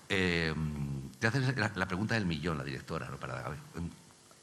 [0.08, 0.54] eh,
[1.18, 3.18] te haces la, pregunta del millón, la directora, ¿no?
[3.18, 3.58] Para, a, ver,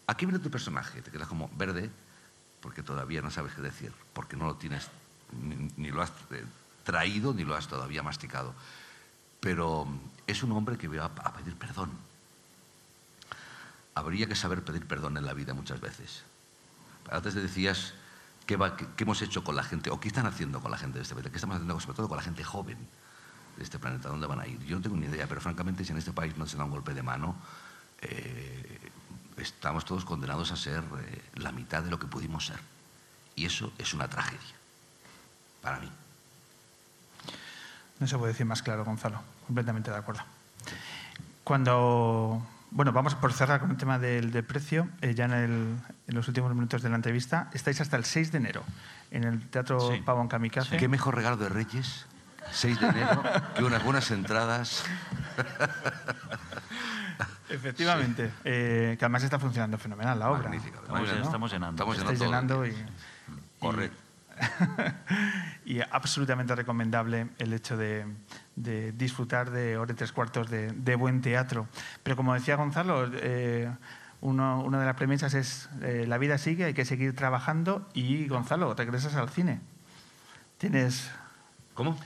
[0.08, 1.02] ¿a qué viene tu personaje?
[1.02, 1.90] Te quedas como verde,
[2.60, 4.90] porque todavía no sabes qué decir, porque no lo tienes,
[5.42, 6.12] ni, ni lo has
[6.84, 8.54] traído, ni lo has todavía masticado.
[9.40, 9.88] Pero
[10.28, 11.92] es un hombre que va a pedir perdón
[13.96, 16.24] habría que saber pedir perdón en la vida muchas veces.
[17.12, 17.94] Antes te decías
[18.46, 18.58] qué,
[18.98, 21.32] hemos hecho con la gente, o qué están haciendo con la gente de este planeta,
[21.32, 22.78] qué estamos haciendo sobre todo con la gente joven
[23.58, 24.60] de este planeta, dónde van a ir.
[24.66, 26.72] Yo no tengo ni idea, pero francamente si en este país no se da un
[26.72, 27.36] golpe de mano,
[28.02, 28.92] eh,
[29.38, 32.60] estamos todos condenados a ser eh, la mitad de lo que pudimos ser.
[33.36, 34.56] Y eso es una tragedia,
[35.62, 35.92] para mí.
[38.00, 39.22] No se puede decir más claro, Gonzalo.
[39.46, 40.24] Completamente de acuerdo.
[41.44, 44.90] Cuando bueno, vamos por cerrar con el tema del, del precio.
[45.02, 45.76] Eh, ya en, el,
[46.08, 48.64] en, los últimos minutos de la entrevista, estáis hasta el 6 de enero
[49.12, 50.02] en el Teatro sí.
[50.04, 50.72] Pavón Kamikaze.
[50.72, 50.78] Sí.
[50.78, 52.08] ¿Qué mejor regalo de Reyes?
[52.52, 53.24] 6 de enero,
[53.56, 54.84] que unas buenas entradas.
[57.50, 58.34] Efectivamente, sí.
[58.46, 60.44] eh, que además está funcionando fenomenal la obra.
[60.44, 60.80] Magnífica.
[60.80, 61.24] Estamos, ¿no?
[61.24, 61.84] estamos llenando.
[61.84, 62.76] Estamos Estáis llenando y,
[63.60, 64.03] Correcto.
[65.66, 68.06] y absolutamente recomendable el hecho de,
[68.56, 71.68] de disfrutar de hora y tres cuartos de, de, buen teatro.
[72.04, 73.72] Pero como decía Gonzalo, eh,
[74.22, 78.28] uno, una de las premisas es eh, la vida sigue, hay que seguir trabajando y
[78.28, 79.62] Gonzalo, regresas al cine.
[80.58, 81.12] Tienes...
[81.74, 81.98] ¿Cómo?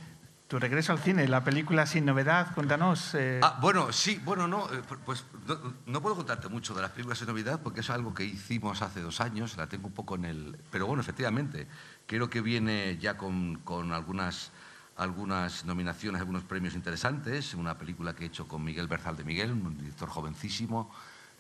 [0.48, 3.14] Tu regreso al cine, la película Sin Novedad, cuéntanos.
[3.16, 3.42] Eh...
[3.44, 7.18] Ah, bueno, sí, bueno, no, eh, pues no, no, puedo contarte mucho de las películas
[7.18, 10.24] Sin Novedad porque es algo que hicimos hace dos años, la tengo un poco en
[10.24, 10.58] el...
[10.72, 11.68] Pero bueno, efectivamente,
[12.08, 14.52] creo que viene ya con, con algunas,
[14.96, 19.52] algunas nominaciones, algunos premios interesantes, una película que he hecho con Miguel Berzal de Miguel,
[19.52, 20.90] un director jovencísimo,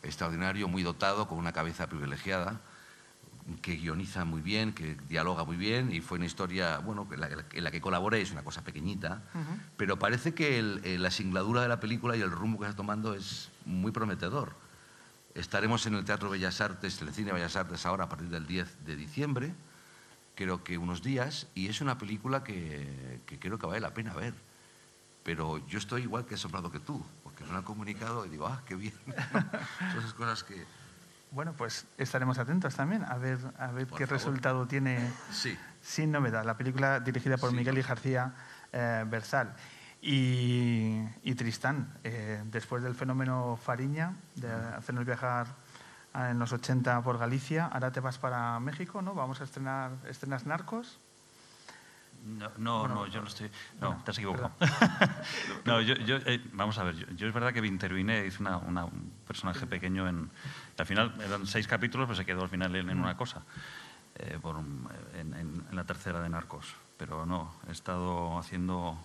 [0.04, 2.62] extraordinario, muy dotado, con una cabeza privilegiada
[3.62, 7.30] que guioniza muy bien, que dialoga muy bien y fue una historia, bueno, en la,
[7.54, 9.60] en la que colaboré, es una cosa pequeñita, uh -huh.
[9.78, 13.14] pero parece que el, la singladura de la película y el rumbo que está tomando
[13.14, 14.54] es muy prometedor.
[15.34, 18.46] Estaremos en el Teatro Bellas Artes, en el Cine Bellas Artes ahora a partir del
[18.48, 19.54] 10 de diciembre,
[20.38, 24.14] creo que unos días, y es una película que, que creo que vale la pena
[24.14, 24.34] ver.
[25.24, 27.04] Pero yo estoy igual que asombrado que tú,
[27.38, 28.94] que no han comunicado y digo, ah, qué bien.
[29.80, 30.64] Son esas cosas que...
[31.32, 34.20] Bueno, pues estaremos atentos también a ver, a ver Por qué favor.
[34.20, 35.58] resultado tiene Sí.
[35.82, 37.56] Sin Novedad, la película dirigida por Sí.
[37.58, 38.34] Miguel y García
[38.72, 39.54] eh, Berzal.
[40.02, 45.48] Y, y Tristán, eh, después del fenómeno Fariña, de hacernos viajar
[46.18, 49.14] en los 80 por Galicia, ahora te vas para México, ¿no?
[49.14, 51.00] Vamos a estrenar, ¿estrenas Narcos?
[52.26, 53.50] No, no, Bueno, no, yo no estoy.
[53.80, 54.52] No, bueno, te has equivocado.
[55.66, 58.58] no, yo, yo, eh, vamos a ver, yo, yo es verdad que intervine, hice una,
[58.58, 60.30] una- un personaje pequeño en.
[60.78, 63.44] Al final eran seis capítulos, pues se quedó al final en, en una cosa,
[64.16, 66.76] eh, por un- en, en- en la tercera de Narcos.
[66.98, 68.98] Pero no, he estado haciendo.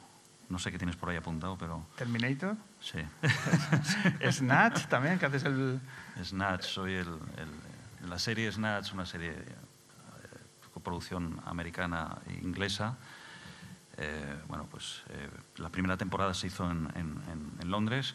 [0.53, 1.87] No sé qué tienes por ahí apuntado, pero.
[1.97, 2.55] Terminator.
[2.79, 2.99] Sí.
[4.31, 5.81] Snatch también, que haces el...
[6.23, 9.57] Snatch, soy el, el- la serie Snatch, una serie eh,
[10.75, 12.97] coproducción americana e inglesa.
[13.97, 18.15] Eh, bueno, pues eh, la primera temporada se hizo en, en- en- en Londres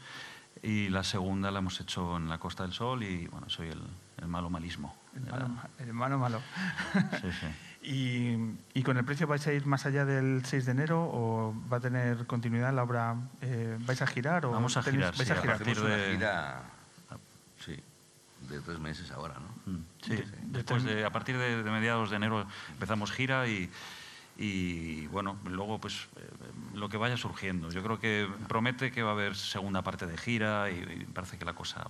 [0.61, 3.81] y la segunda la hemos hecho en la Costa del Sol y bueno, soy el,
[4.17, 4.95] el malo malismo.
[5.15, 6.41] El de malo, el malo malo.
[7.21, 7.47] Sí, sí.
[7.89, 8.35] Y,
[8.73, 11.77] y con el precio vais a ir más allá del 6 de enero o va
[11.77, 13.15] a tener continuidad la obra?
[13.39, 15.55] eh, ¿Vais a girar o Vamos a tenéis- girar, vais sí, a girar?
[15.55, 16.61] Hacemos una de- gira,
[17.63, 17.79] sí,
[18.49, 19.71] de tres meses ahora, ¿no?
[19.71, 23.69] Mm, Sí, después de, a partir de, de mediados de enero empezamos gira y,
[24.37, 26.29] y, bueno, luego pues eh,
[26.73, 27.71] lo que vaya surgiendo.
[27.71, 31.37] Yo creo que promete que va a haber segunda parte de gira y, y parece
[31.37, 31.87] que la cosa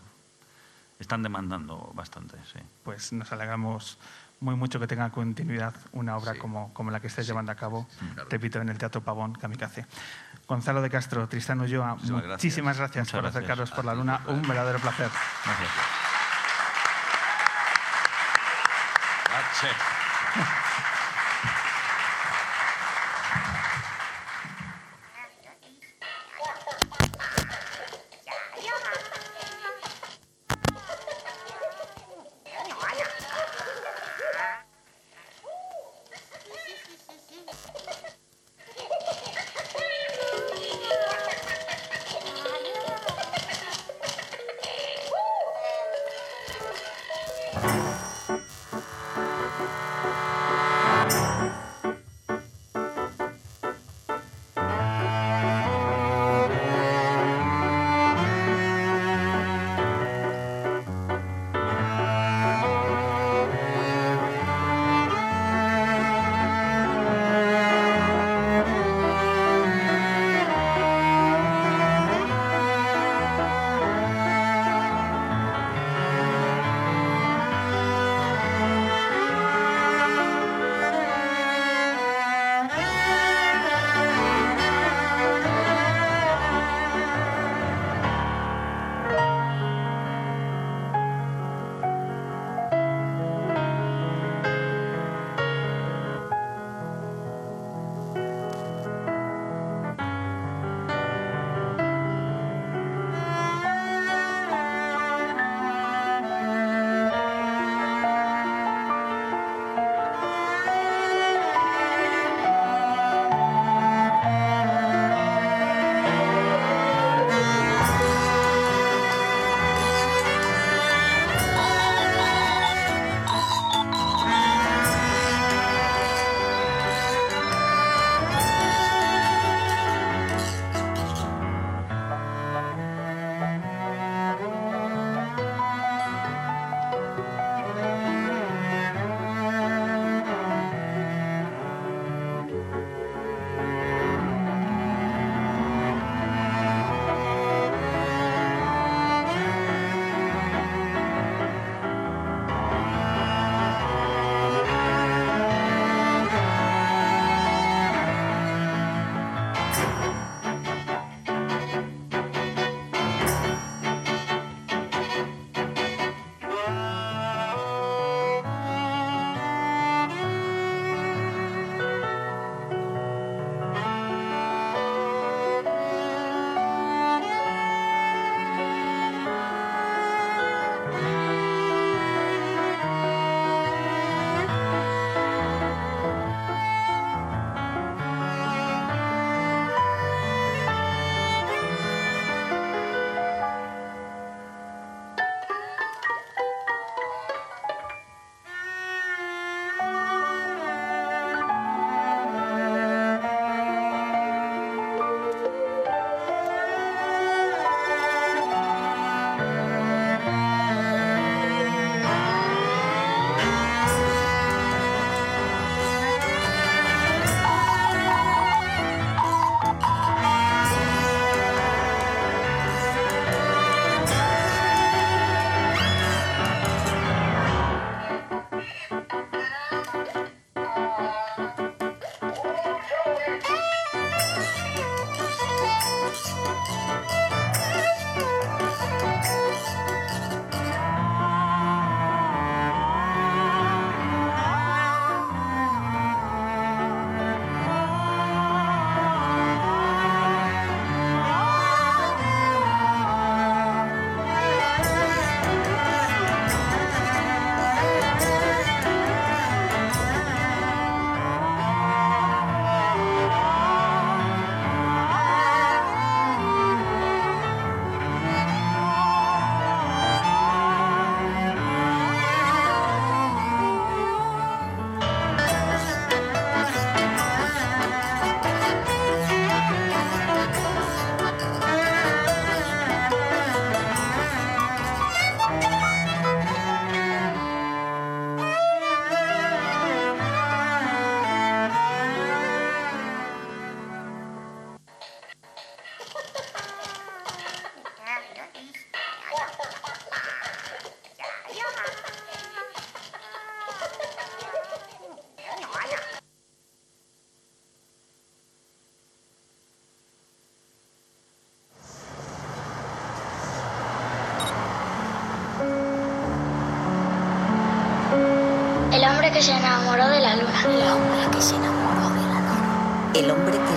[1.00, 2.60] están demandando bastante, sí.
[2.84, 3.98] Pues nos alegramos
[4.40, 6.40] muy mucho que tenga continuidad una obra Sí.
[6.40, 8.30] como, como la que estáis llevando a cabo, claro.
[8.30, 9.86] repito, en el Teatro Pavón Kamikaze.
[10.48, 12.44] Gonzalo de Castro, Tristán Ulloa, Muchísimas gracias.
[12.44, 13.44] muchísimas gracias Muchas por gracias.
[13.44, 15.10] acercaros por la luna, un verdadero placer.
[19.26, 19.76] Gracias.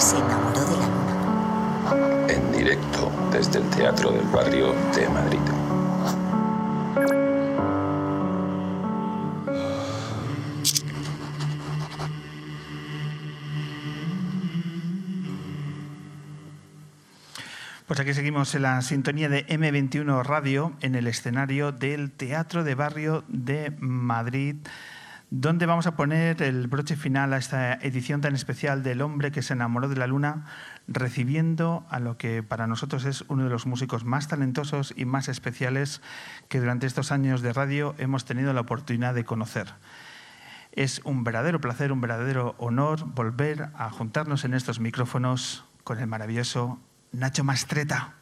[0.00, 2.26] se enamoró de la luna.
[2.28, 5.40] En directo desde el Teatro del Barrio de Madrid.
[17.86, 22.74] Pues aquí seguimos en la sintonía de M21 Radio en el escenario del Teatro de
[22.74, 24.56] Barrio de Madrid,
[25.30, 29.42] donde vamos a poner el broche final a esta edición tan especial del hombre que
[29.42, 30.46] se enamoró de la luna,
[30.88, 35.28] recibiendo a lo que para nosotros es uno de los músicos más talentosos y más
[35.28, 36.02] especiales
[36.48, 39.68] que durante estos años de radio hemos tenido la oportunidad de conocer.
[40.72, 46.08] Es un verdadero placer, un verdadero honor volver a juntarnos en estos micrófonos con el
[46.08, 46.80] maravilloso
[47.12, 48.19] Nacho Mastreta.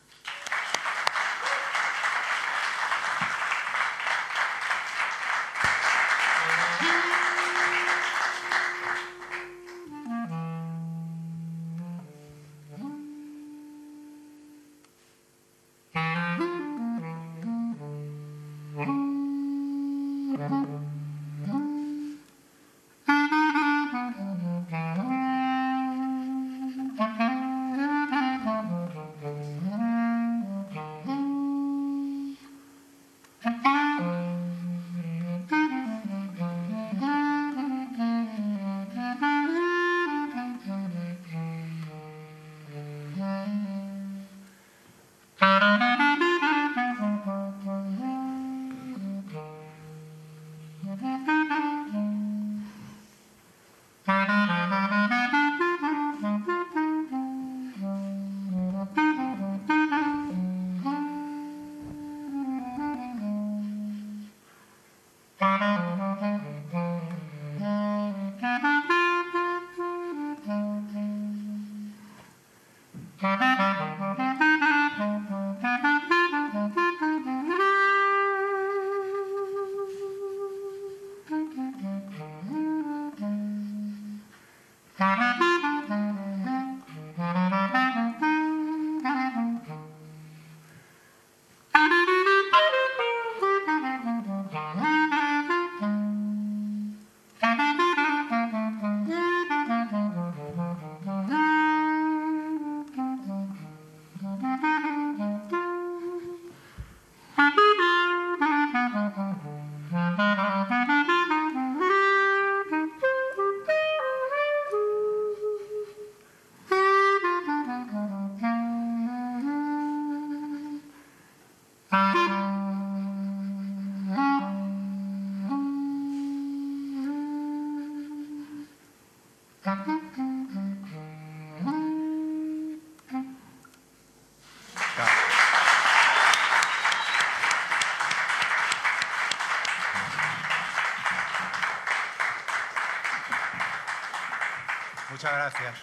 [145.49, 145.79] Gracias.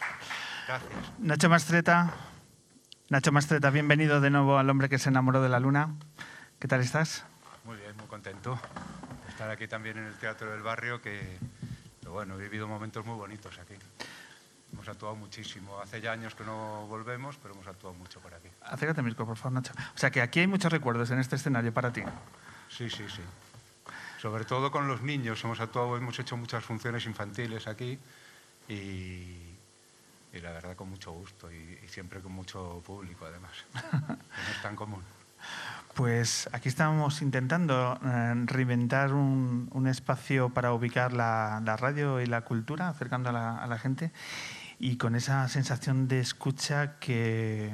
[0.68, 0.92] Gracias.
[1.20, 2.14] Nacho Mastreta,
[3.10, 5.96] Nacho Mastreta, bienvenido de nuevo al hombre que se enamoró de la luna.
[6.60, 7.26] ¿Qué tal estás?
[7.64, 8.60] Muy bien, muy contento
[9.24, 11.40] de estar aquí también en el Teatro del Barrio, que
[12.08, 13.74] bueno, he vivido momentos muy bonitos aquí.
[14.74, 15.80] Hemos actuado muchísimo.
[15.80, 18.50] Hace ya años que no volvemos, pero hemos actuado mucho por aquí.
[18.62, 19.74] Acércate micro, por favor, Nacho.
[19.96, 22.04] O sea que aquí hay muchos recuerdos en este escenario para ti.
[22.70, 23.22] Sí, sí, sí.
[24.22, 25.44] Sobre todo con los niños.
[25.44, 28.00] Hemos actuado, hemos hecho muchas funciones infantiles aquí
[28.68, 29.45] y,
[30.36, 33.52] y la verdad con mucho gusto y, y siempre con mucho público además.
[33.94, 35.02] no es tan común.
[35.94, 42.26] Pues aquí estamos intentando eh, reinventar un, un espacio para ubicar la, la radio y
[42.26, 44.12] la cultura, acercando a la, a la gente
[44.78, 47.72] y con esa sensación de escucha que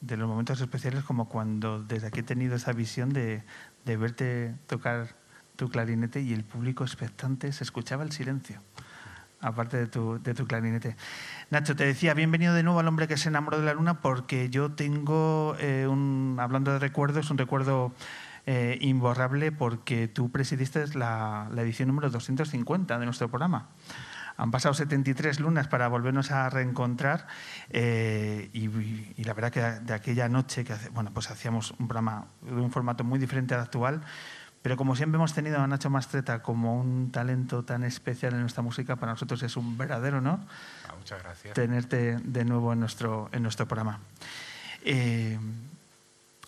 [0.00, 3.42] de los momentos especiales como cuando desde aquí he tenido esa visión de,
[3.84, 5.16] de verte tocar
[5.56, 8.60] tu clarinete y el público expectante se escuchaba el silencio
[9.44, 10.96] aparte de tu, clarinete.
[11.50, 14.48] Nacho, te decía, bienvenido de nuevo al hombre que se enamoró de la luna, porque
[14.48, 17.92] yo tengo, eh, un, hablando de recuerdos, un recuerdo
[18.46, 23.68] eh, imborrable, porque tú presidiste la, edición número 250 de nuestro programa.
[24.36, 27.28] Han pasado 73 lunas para volvernos a reencontrar
[27.70, 28.64] eh, y,
[29.16, 32.54] y, la verdad que de aquella noche que hace, bueno, pues hacíamos un programa de
[32.54, 34.02] un formato muy diferente al actual,
[34.64, 38.62] pero como siempre hemos tenido a Nacho Mastreta como un talento tan especial en nuestra
[38.62, 40.38] música, para nosotros es un verdadero honor
[40.88, 41.52] Ah, muchas gracias.
[41.52, 44.00] tenerte de nuevo en nuestro, en nuestro programa.
[44.82, 45.38] Eh,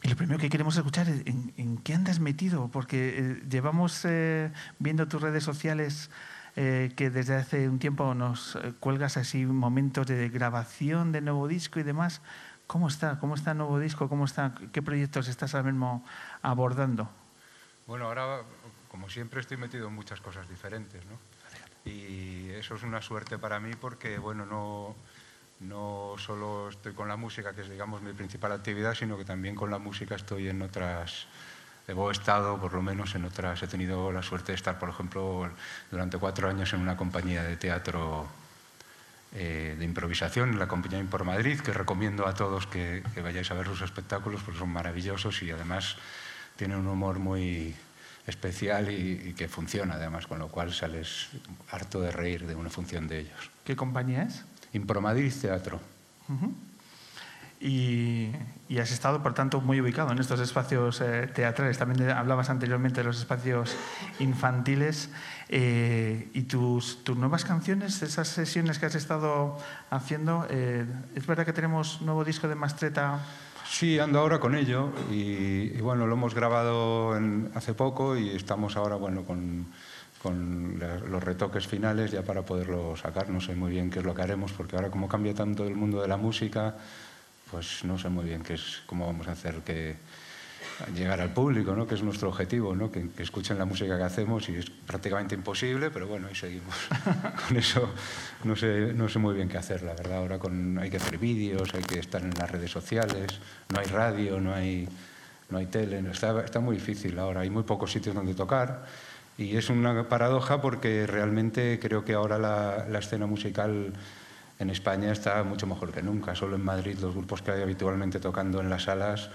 [0.02, 4.02] y lo primero que queremos escuchar es en, en qué andas metido, porque eh, llevamos
[4.06, 6.08] eh, viendo tus redes sociales
[6.54, 11.82] que desde hace un tiempo nos cuelgas así momentos de grabación de nuevo disco y
[11.82, 12.22] demás.
[12.66, 13.18] ¿Cómo está?
[13.18, 14.08] ¿Cómo está el nuevo disco?
[14.08, 14.54] ¿Cómo está?
[14.72, 16.02] ¿Qué proyectos estás ahora mismo
[16.40, 17.10] abordando?
[17.86, 18.42] Bueno, ahora,
[18.90, 21.18] como siempre, estoy metido en muchas cosas diferentes, ¿no?
[21.88, 24.96] Y eso es una suerte para mí porque, bueno, no,
[25.60, 29.54] no solo estoy con la música, que es, digamos, mi principal actividad, sino que también
[29.54, 31.28] con la música estoy en otras...
[31.86, 33.62] He estado, por lo menos, en otras...
[33.62, 35.48] He tenido la suerte de estar, por ejemplo,
[35.88, 38.26] durante cuatro años en una compañía de teatro
[39.32, 43.48] eh, de improvisación, en la compañía Impor Madrid, que recomiendo a todos que, que vayáis
[43.52, 45.96] a ver sus espectáculos, porque son maravillosos y además
[46.56, 47.74] tienen un humor muy,
[48.26, 51.28] especial y, y, que funciona además, con lo cual sales
[51.70, 53.50] harto de reír de una función de ellos.
[53.64, 54.44] ¿Qué compañía es?
[54.72, 55.80] Impromadrid Teatro.
[56.28, 56.54] Uh -huh.
[57.60, 58.32] y,
[58.68, 61.78] y, has estado, por tanto, muy ubicado en estos espacios eh, teatrales.
[61.78, 63.76] También hablabas anteriormente de los espacios
[64.18, 65.10] infantiles.
[65.48, 69.56] Eh, y tus, tus, nuevas canciones, esas sesiones que has estado
[69.90, 70.84] haciendo, eh,
[71.14, 73.20] ¿es verdad que tenemos nuevo disco de Mastreta?
[73.68, 77.18] Sí, ando ahora con ello y, bueno, lo hemos grabado
[77.54, 79.66] hace poco y estamos ahora bueno, con,
[80.22, 83.28] con los retoques finales ya para poderlo sacar.
[83.28, 85.74] No sé muy bien qué es lo que haremos porque ahora como cambia tanto el
[85.74, 86.74] mundo de la música,
[87.50, 89.96] pues no sé muy bien qué es, cómo vamos a hacer que
[90.94, 91.86] llegar al público, ¿no?
[91.86, 92.90] que es nuestro objetivo, ¿no?
[92.90, 96.74] que, que, escuchen la música que hacemos y es prácticamente imposible, pero bueno, ahí seguimos.
[97.48, 97.88] con eso
[98.44, 100.18] no sé, no sé muy bien qué hacer, la verdad.
[100.18, 103.26] Ahora con, hay que hacer vídeos, hay que estar en las redes sociales,
[103.72, 104.88] no hay radio, no hay,
[105.50, 108.84] no hay tele, está, está muy difícil ahora, hay muy pocos sitios donde tocar
[109.38, 113.92] y es una paradoja porque realmente creo que ahora la, la escena musical
[114.58, 116.34] en España está mucho mejor que nunca.
[116.34, 119.30] Solo en Madrid los grupos que hay habitualmente tocando en las salas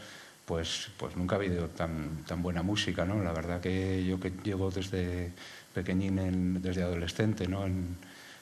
[0.45, 3.22] pues, pues nunca ha habido tan, tan buena música, ¿no?
[3.23, 5.31] La verdad que yo que llego desde
[5.73, 7.65] pequeñín, desde adolescente, ¿no?
[7.65, 7.97] En,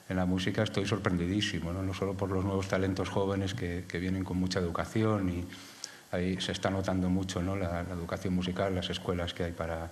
[0.08, 1.84] en, la música estoy sorprendidísimo, ¿no?
[1.84, 5.46] No solo por los nuevos talentos jóvenes que, que vienen con mucha educación y
[6.12, 7.56] ahí se está notando mucho, ¿no?
[7.56, 9.92] La, la educación musical, las escuelas que hay para,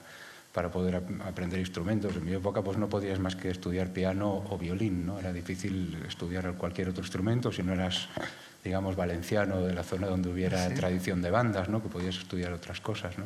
[0.53, 2.15] para poder aprender instrumentos.
[2.15, 5.19] En mi época pues no podías más que estudiar piano o violín, ¿no?
[5.19, 8.09] Era difícil estudiar cualquier otro instrumento si no eras
[8.63, 10.75] digamos, valenciano, de la zona donde hubiera sí.
[10.75, 11.81] tradición de bandas, ¿no?
[11.81, 13.17] que podías estudiar otras cosas.
[13.17, 13.25] ¿no?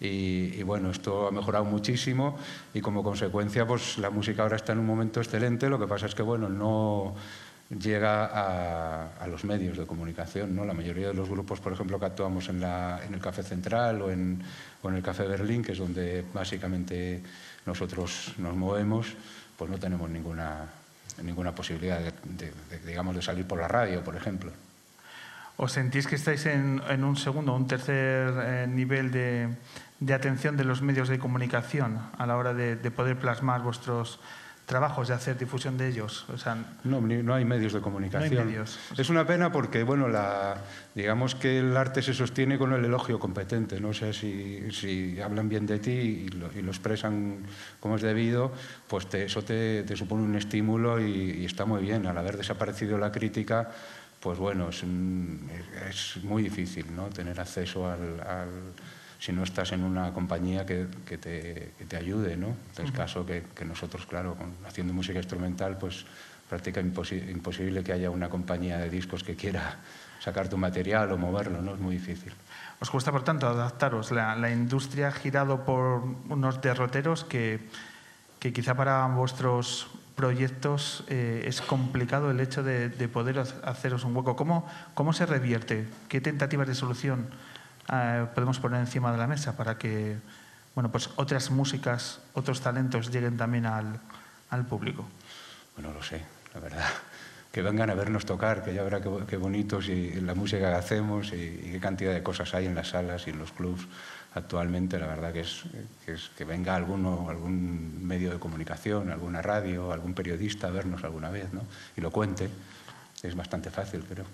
[0.00, 2.38] Y, y, bueno, esto ha mejorado muchísimo
[2.72, 6.06] y como consecuencia pues la música ahora está en un momento excelente, lo que pasa
[6.06, 7.14] es que bueno, no
[7.70, 10.54] llega a, a los medios de comunicación.
[10.54, 10.64] ¿no?
[10.64, 14.02] La mayoría de los grupos, por ejemplo, que actuamos en, la, en el Café Central
[14.02, 14.42] o en,
[14.82, 17.22] o en el Café Berlín, que es donde básicamente
[17.66, 19.14] nosotros nos movemos,
[19.56, 20.66] pues no tenemos ninguna
[21.22, 22.52] ninguna posibilidad de,
[22.86, 24.52] digamos, de salir por la radio, por ejemplo.
[25.56, 29.54] ¿Os sentís que estáis en, en un segundo un tercer eh, nivel de,
[30.12, 34.18] atención de los medios de comunicación a la hora de, poder plasmar vuestros
[34.66, 36.26] trabajos, de hacer difusión de ellos?
[36.32, 38.34] O sea, no, no hay medios de comunicación.
[38.34, 38.78] No hay medios.
[38.96, 40.56] Es una pena porque, bueno, la,
[40.94, 43.80] digamos que el arte se sostiene con el elogio competente.
[43.80, 47.38] No sé si, si hablan bien de ti y lo, y lo, expresan
[47.80, 48.52] como es debido,
[48.88, 52.06] pues te, eso te, te, supone un estímulo y, y, está muy bien.
[52.06, 53.70] Al haber desaparecido la crítica,
[54.24, 55.50] pues bueno, es, un,
[55.88, 57.10] es muy difícil ¿no?
[57.10, 58.48] tener acceso al, al
[59.24, 62.48] si no estás en una compañía que, que, te, que te, ayude, ¿no?
[62.74, 62.92] Es uh -huh.
[62.92, 64.36] caso que, que, nosotros, claro,
[64.68, 66.04] haciendo música instrumental, pues
[66.46, 69.80] prácticamente imposi imposible que haya una compañía de discos que quiera
[70.20, 71.72] sacar tu material o moverlo, ¿no?
[71.72, 72.34] Es muy difícil.
[72.80, 74.12] Os cuesta, por tanto, adaptaros.
[74.12, 77.64] La, la industria ha girado por unos derroteros que,
[78.40, 84.14] que quizá para vuestros proyectos eh, es complicado el hecho de, de, poder haceros un
[84.14, 84.36] hueco.
[84.36, 85.88] ¿Cómo, ¿Cómo se revierte?
[86.08, 87.32] ¿Qué tentativas de solución
[87.92, 90.16] eh, podemos poner encima de la mesa para que
[90.74, 94.00] bueno, pues otras músicas, otros talentos lleguen también al,
[94.50, 95.06] al público?
[95.76, 96.22] Bueno, lo sé,
[96.54, 96.84] la verdad.
[97.54, 100.74] Que vengan a vernos tocar, que ya verá qué, qué bonitos y la música que
[100.74, 103.86] hacemos y, y, qué cantidad de cosas hay en las salas y en los clubs
[104.34, 104.98] actualmente.
[104.98, 105.62] La verdad que es
[106.04, 111.04] que, es, que venga alguno, algún medio de comunicación, alguna radio, algún periodista a vernos
[111.04, 111.60] alguna vez ¿no?
[111.96, 112.50] y lo cuente.
[113.22, 114.24] Es bastante fácil, creo.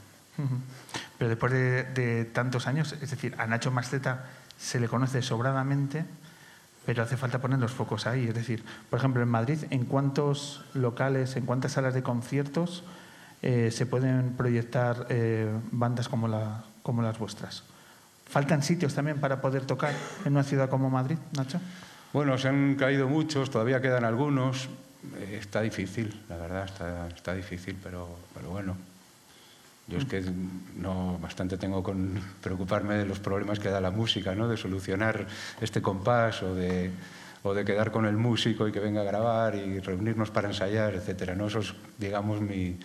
[1.18, 4.26] Pero después de, de, tantos años, es decir, a Nacho Masteta
[4.58, 6.04] se le conoce sobradamente,
[6.86, 8.28] pero hace falta poner los focos ahí.
[8.28, 12.84] Es decir, por ejemplo, en Madrid, ¿en cuántos locales, en cuántas salas de conciertos
[13.42, 17.64] eh, se pueden proyectar eh, bandas como, la, como las vuestras?
[18.28, 19.92] ¿Faltan sitios también para poder tocar
[20.24, 21.60] en una ciudad como Madrid, Nacho?
[22.12, 24.68] Bueno, se han caído muchos, todavía quedan algunos.
[25.16, 28.08] Eh, está difícil, la verdad, está, está difícil, pero
[28.50, 28.76] bueno,
[29.90, 30.22] yo es que
[30.76, 34.48] no bastante tengo con preocuparme de los problemas que da la música, ¿no?
[34.48, 35.26] de solucionar
[35.60, 36.90] este compás o de,
[37.42, 40.94] o de quedar con el músico y que venga a grabar y reunirnos para ensayar,
[40.94, 41.34] etcétera.
[41.34, 41.48] ¿no?
[41.48, 42.78] Eso es, digamos, mi,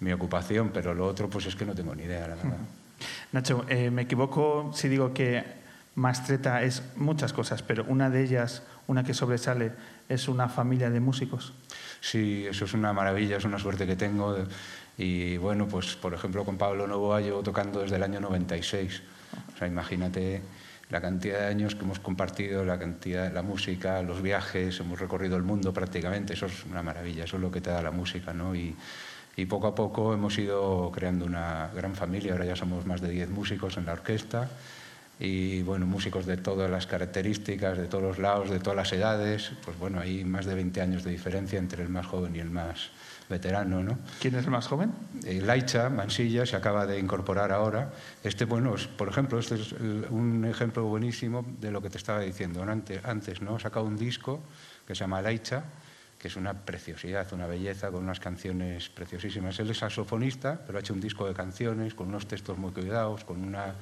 [0.00, 2.58] mi ocupación, pero lo otro pues es que no tengo ni idea, la verdad.
[3.32, 5.42] Nacho, eh, me equivoco si digo que
[5.94, 9.72] Mastreta es muchas cosas, pero una de ellas, una que sobresale,
[10.08, 11.54] es una familia de músicos.
[12.00, 14.36] Sí, eso es una maravilla, es una suerte que tengo.
[14.96, 19.02] Y bueno, pues por ejemplo con Pablo Novoa llevo tocando desde el año 96.
[19.54, 20.42] O sea, imagínate
[20.90, 25.36] la cantidad de años que hemos compartido, la cantidad, la música, los viajes, hemos recorrido
[25.36, 26.34] el mundo prácticamente.
[26.34, 28.54] Eso es una maravilla, eso es lo que te da la música, ¿no?
[28.54, 28.76] Y,
[29.36, 32.32] y poco a poco hemos ido creando una gran familia.
[32.32, 34.48] Ahora ya somos más de 10 músicos en la orquesta
[35.18, 39.52] y bueno, músicos de todas las características, de todos los lados, de todas las edades.
[39.64, 42.50] Pues bueno, hay más de 20 años de diferencia entre el más joven y el
[42.50, 42.90] más
[43.28, 43.98] veterano, ¿no?
[44.20, 44.92] ¿Quién es el más joven?
[45.24, 47.90] Eh, Laicha Mansilla se acaba de incorporar ahora.
[48.22, 52.20] Este, bueno, es, por ejemplo, este es un ejemplo buenísimo de lo que te estaba
[52.20, 53.56] diciendo antes, antes ¿no?
[53.56, 54.40] Ha sacado un disco
[54.86, 55.64] que se llama Laicha,
[56.18, 59.58] que es una preciosidad, una belleza, con unas canciones preciosísimas.
[59.58, 63.24] Él es saxofonista, pero ha hecho un disco de canciones con unos textos muy cuidados,
[63.24, 63.74] con una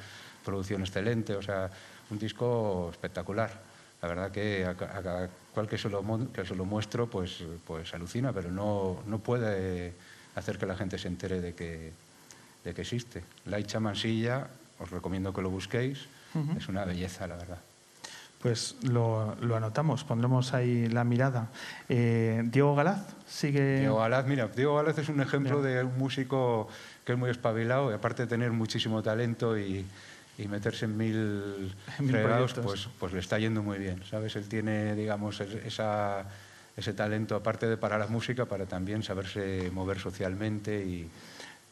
[0.45, 1.71] producción excelente, o sea,
[2.11, 3.72] un disco espectacular.
[4.03, 6.03] La verdad que a, cada cual que se lo,
[6.33, 9.93] que se lo muestro, pues, pues alucina, pero no, no puede
[10.35, 11.93] hacer que la gente se entere de que,
[12.65, 13.23] de que existe.
[13.47, 14.49] Laicha Mansilla,
[14.81, 16.09] os recomiendo que lo busquéis,
[16.57, 17.59] es una belleza, la verdad.
[18.41, 21.51] Pues lo, lo anotamos, pondremos ahí la mirada.
[21.89, 23.79] Eh, Diego Galaz sigue.
[23.79, 26.67] Diego Galaz, mira, Diego Galaz es un ejemplo de un músico
[27.05, 29.87] que es muy espabilado y aparte de tener muchísimo talento y,
[30.39, 32.17] y meterse en mil, En mil
[32.63, 34.35] pues, pues le está yendo muy bien, ¿sabes?
[34.37, 36.25] Él tiene, digamos, es- esa,
[36.77, 41.11] ese talento, aparte de para la música, para también saberse mover socialmente y,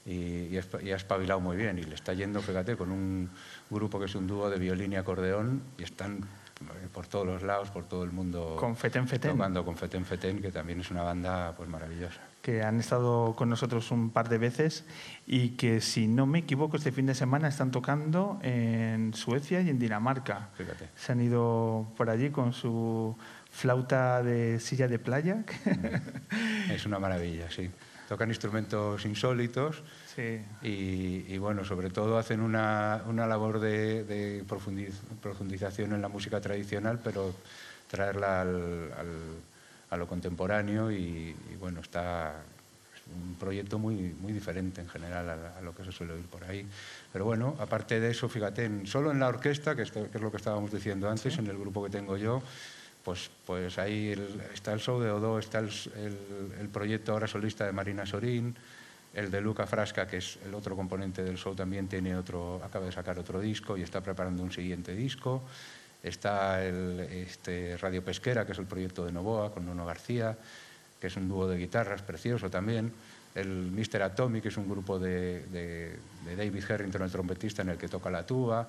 [0.06, 0.50] y,
[0.82, 1.78] y ha espabilado muy bien.
[1.78, 3.30] Y le está yendo, fíjate, con un
[3.70, 7.42] grupo que es un dúo de violín y acordeón y están eh, por todos los
[7.42, 8.56] lados, por todo el mundo.
[8.58, 9.32] Con Feten Feten.
[9.32, 12.20] Tocando con Feten Feten, que también es una banda pues maravillosa.
[12.50, 14.84] Que han estado con nosotros un par de veces
[15.26, 19.68] y que, si no me equivoco, este fin de semana están tocando en Suecia y
[19.70, 20.48] en Dinamarca.
[20.56, 20.88] Fíjate.
[20.96, 23.16] Se han ido por allí con su
[23.50, 25.44] flauta de silla de playa.
[26.70, 27.70] Es una maravilla, sí.
[28.08, 29.84] Tocan instrumentos insólitos
[30.16, 30.40] Sí.
[30.62, 36.08] y, y, bueno, sobre todo hacen una, una labor de, de profundiz- profundización en la
[36.08, 37.32] música tradicional, pero
[37.88, 39.49] traerla al- al-
[39.90, 42.42] a lo contemporáneo y, y, bueno, está
[42.94, 46.24] es un proyecto muy, muy diferente en general a, a lo que se suele oír
[46.26, 46.64] por ahí.
[47.12, 50.22] Pero bueno, aparte de eso, fíjate, en- solo en la orquesta, que, esto- que es
[50.22, 52.40] lo que estábamos diciendo antes, en el grupo que tengo yo,
[53.04, 57.26] pues, pues ahí el- está el show de Odo, está el, el- el proyecto ahora
[57.26, 58.54] solista de Marina Sorín,
[59.12, 62.86] el de Luca Frasca, que es el otro componente del show, también tiene otro, acaba
[62.86, 65.42] de sacar otro disco y está preparando un siguiente disco.
[66.02, 70.36] Está el, este, Radio Pesquera, que es el proyecto de Novoa, con Nono García,
[71.00, 72.92] que es un dúo de guitarras precioso también.
[73.34, 74.02] El Mr.
[74.02, 77.88] Atomic, que es un grupo de, de- de David Harrington, el trompetista, en el que
[77.88, 78.68] toca la tuba.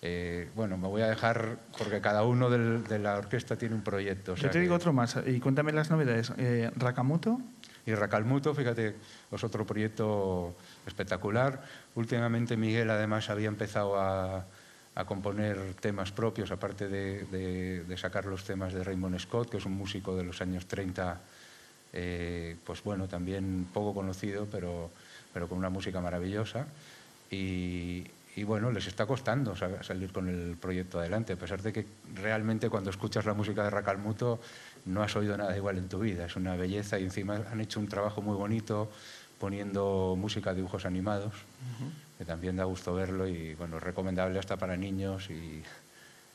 [0.00, 3.82] Eh, bueno, me voy a dejar, porque cada uno del- de la orquesta tiene un
[3.82, 4.32] proyecto.
[4.32, 6.32] o Yo sea te que- digo otro más y cuéntame las novedades.
[6.38, 7.40] Eh, Rakamoto,
[7.84, 8.94] y Racalmuto, fíjate,
[9.32, 10.54] es otro proyecto
[10.86, 11.62] espectacular.
[11.96, 14.46] Últimamente Miguel además había empezado a,
[14.94, 17.24] a componer temas propios, aparte de,
[17.86, 21.20] de- sacar los temas de Raymond Scott, que es un músico de los años 30,
[21.92, 24.90] eh, pues bueno, también poco conocido, pero,
[25.32, 26.66] pero con una música maravillosa.
[27.30, 28.04] Y,
[28.36, 31.86] y bueno, les está costando sa- salir con el proyecto adelante, a pesar de que
[32.14, 34.40] realmente cuando escuchas la música de Racalmuto
[34.86, 36.26] no has oído nada igual en tu vida.
[36.26, 38.90] Es una belleza y encima han hecho un trabajo muy bonito
[39.38, 41.32] poniendo música, dibujos animados,
[42.18, 45.62] que también da gusto verlo y bueno, recomendable hasta para niños y,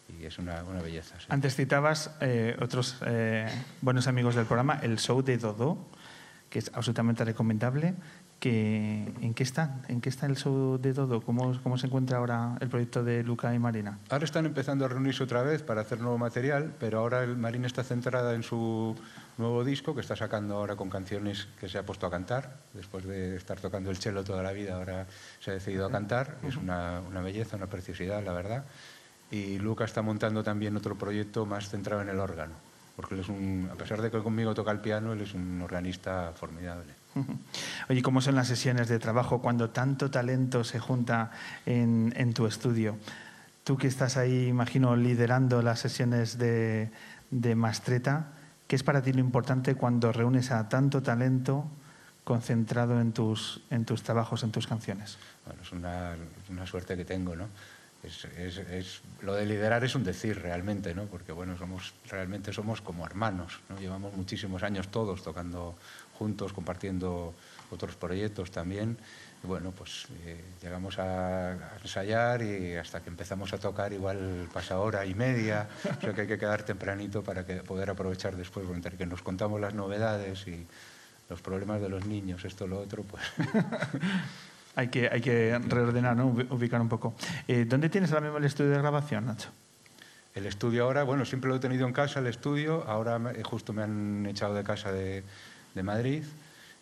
[0.09, 1.19] y es una, una belleza.
[1.19, 1.27] sí.
[1.30, 3.47] antes citabas eh, otros eh,
[3.81, 5.77] buenos amigos del programa, el show de Dodo,
[6.49, 7.95] que es absolutamente recomendable.
[8.39, 9.84] Que, ¿En qué están?
[9.88, 11.21] ¿En qué está el show de Dodo?
[11.21, 13.99] ¿Cómo, ¿Cómo se encuentra ahora el proyecto de Luca y Marina?
[14.09, 17.63] Ahora están empezando a reunirse otra vez para hacer nuevo material, pero ahora el Marín
[17.63, 18.97] está centrada en su
[19.38, 22.57] nuevo disco que está sacando ahora con canciones que se ha puesto a cantar.
[22.73, 25.07] Después de estar tocando el cello toda la vida, ahora
[25.39, 26.38] se ha decidido a cantar.
[26.43, 28.65] Es una, una belleza, una preciosidad, la verdad.
[29.31, 32.53] Y Luca está montando también otro proyecto más centrado en el órgano,
[32.95, 35.60] porque él es un, a pesar de que conmigo toca el piano, él es un
[35.61, 36.93] organista formidable.
[37.89, 41.31] Oye, ¿cómo son las sesiones de trabajo cuando tanto talento se junta
[41.65, 42.97] en, en tu estudio?
[43.64, 46.91] Tú que estás ahí, imagino, liderando las sesiones de,
[47.31, 48.34] de Mastreta,
[48.68, 51.65] ¿qué es para ti lo importante cuando reúnes a tanto talento
[52.23, 55.18] concentrado en tus, en tus trabajos, en tus canciones?
[55.45, 56.15] Bueno, es una,
[56.49, 57.48] una suerte que tengo, ¿no?
[58.03, 61.03] es, es- es- lo de liderar es un decir realmente, ¿no?
[61.06, 63.80] Porque bueno, somos, realmente somos como hermanos, ¿no?
[63.80, 65.76] Llevamos muchísimos años todos tocando
[66.19, 67.34] juntos, compartiendo
[67.72, 68.98] otros proyectos también.
[69.44, 74.48] Y bueno, pues eh, llegamos a, a ensayar y hasta que empezamos a tocar igual
[74.53, 75.68] pasa hora y media,
[75.98, 79.06] o sea que hay que quedar tempranito para que, poder aprovechar después, porque entre que
[79.06, 80.65] nos contamos las novedades y
[81.30, 83.24] los problemas de los niños, esto, lo otro, pues...
[84.76, 86.34] Hay que, hay que reordenar, ¿no?
[86.34, 87.14] Ubi- ubicar un poco.
[87.48, 89.49] Eh, ¿Dónde tienes ahora mismo el estudio de grabación, Nacho?
[90.34, 92.84] El estudio ahora, bueno, siempre lo he tenido en casa, el estudio.
[92.88, 95.24] Ahora justo me han echado de casa de,
[95.76, 96.24] de Madrid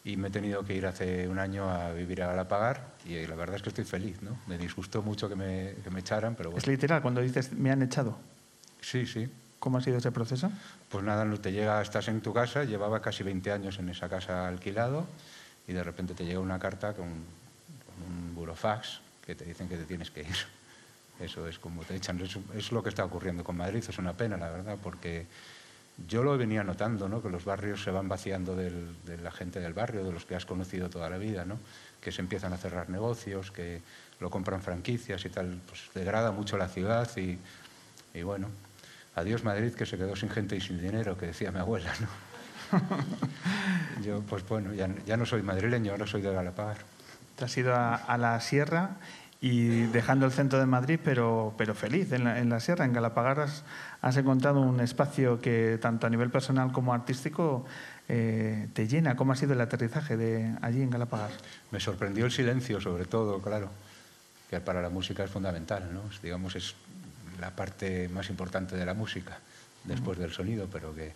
[0.04, 3.28] y me he tenido que ir hace un año a vivir a Galapagar y eh,
[3.28, 4.38] la verdad es que estoy feliz, ¿no?
[4.48, 6.60] Me disgustó mucho que me, que me echaran, pero bueno.
[6.60, 8.18] Es literal, cuando dices me han echado.
[8.82, 9.30] Sí, sí.
[9.60, 10.52] ¿Cómo ha sido ese proceso?
[10.90, 14.10] Pues nada, no te llega, estás en tu casa, llevaba casi 20 años en esa
[14.10, 15.06] casa alquilado
[15.68, 19.78] y de repente te llega una carta con, con un burofax que te dicen que
[19.78, 20.36] te tienes que ir.
[21.20, 22.20] Eso es como te echan.
[22.22, 23.84] Es, es lo que está ocurriendo con Madrid.
[23.88, 25.28] Es una pena, la verdad, porque
[26.08, 27.22] yo lo venía notando, ¿no?
[27.22, 30.36] que los barrios se van vaciando del- de la gente del barrio, de los que
[30.36, 31.58] has conocido toda la vida, ¿no?
[32.02, 33.82] que se empiezan a cerrar negocios, que
[34.20, 35.60] lo compran franquicias y tal.
[35.68, 37.38] Pues degrada mucho la ciudad y,
[38.14, 38.48] y bueno,
[39.16, 41.94] adiós Madrid, que se quedó sin gente y sin dinero, que decía mi abuela.
[42.00, 42.08] ¿no?
[44.04, 46.78] Yo, pues bueno, ya, ya no soy madrileño, ahora soy de Galapagar.
[47.36, 48.98] Te has ido a, a la sierra
[49.44, 52.86] y dejando el centro de Madrid, pero, pero feliz en la, en la sierra.
[52.86, 57.66] En Galapagar has, encontrado un espacio que tanto a nivel personal como artístico
[58.08, 59.16] eh, te llena.
[59.16, 61.32] ¿Cómo ha sido el aterrizaje de allí en Galapagar?
[61.72, 63.72] Me sorprendió el silencio, sobre todo, claro,
[64.48, 66.04] que para la música es fundamental, ¿no?
[66.22, 66.76] Digamos, es
[67.40, 69.40] la parte más importante de la música,
[69.86, 71.14] después del sonido, pero que,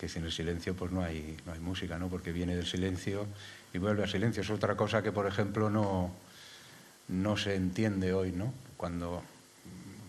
[0.00, 2.08] que sin el silencio pues no hay, no hay música, ¿no?
[2.08, 3.26] Porque viene del silencio
[3.74, 4.40] y vuelve al silencio.
[4.40, 6.14] Es otra cosa que, por ejemplo, no,
[7.08, 8.52] no se entiende hoy, ¿no?
[8.76, 9.22] Cuando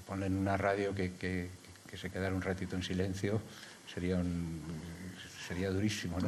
[0.08, 1.50] ponen una radio que, que-
[1.90, 3.42] que se quedara un ratito en silencio,
[3.92, 4.62] sería, un-
[5.48, 6.28] sería durísimo, ¿no?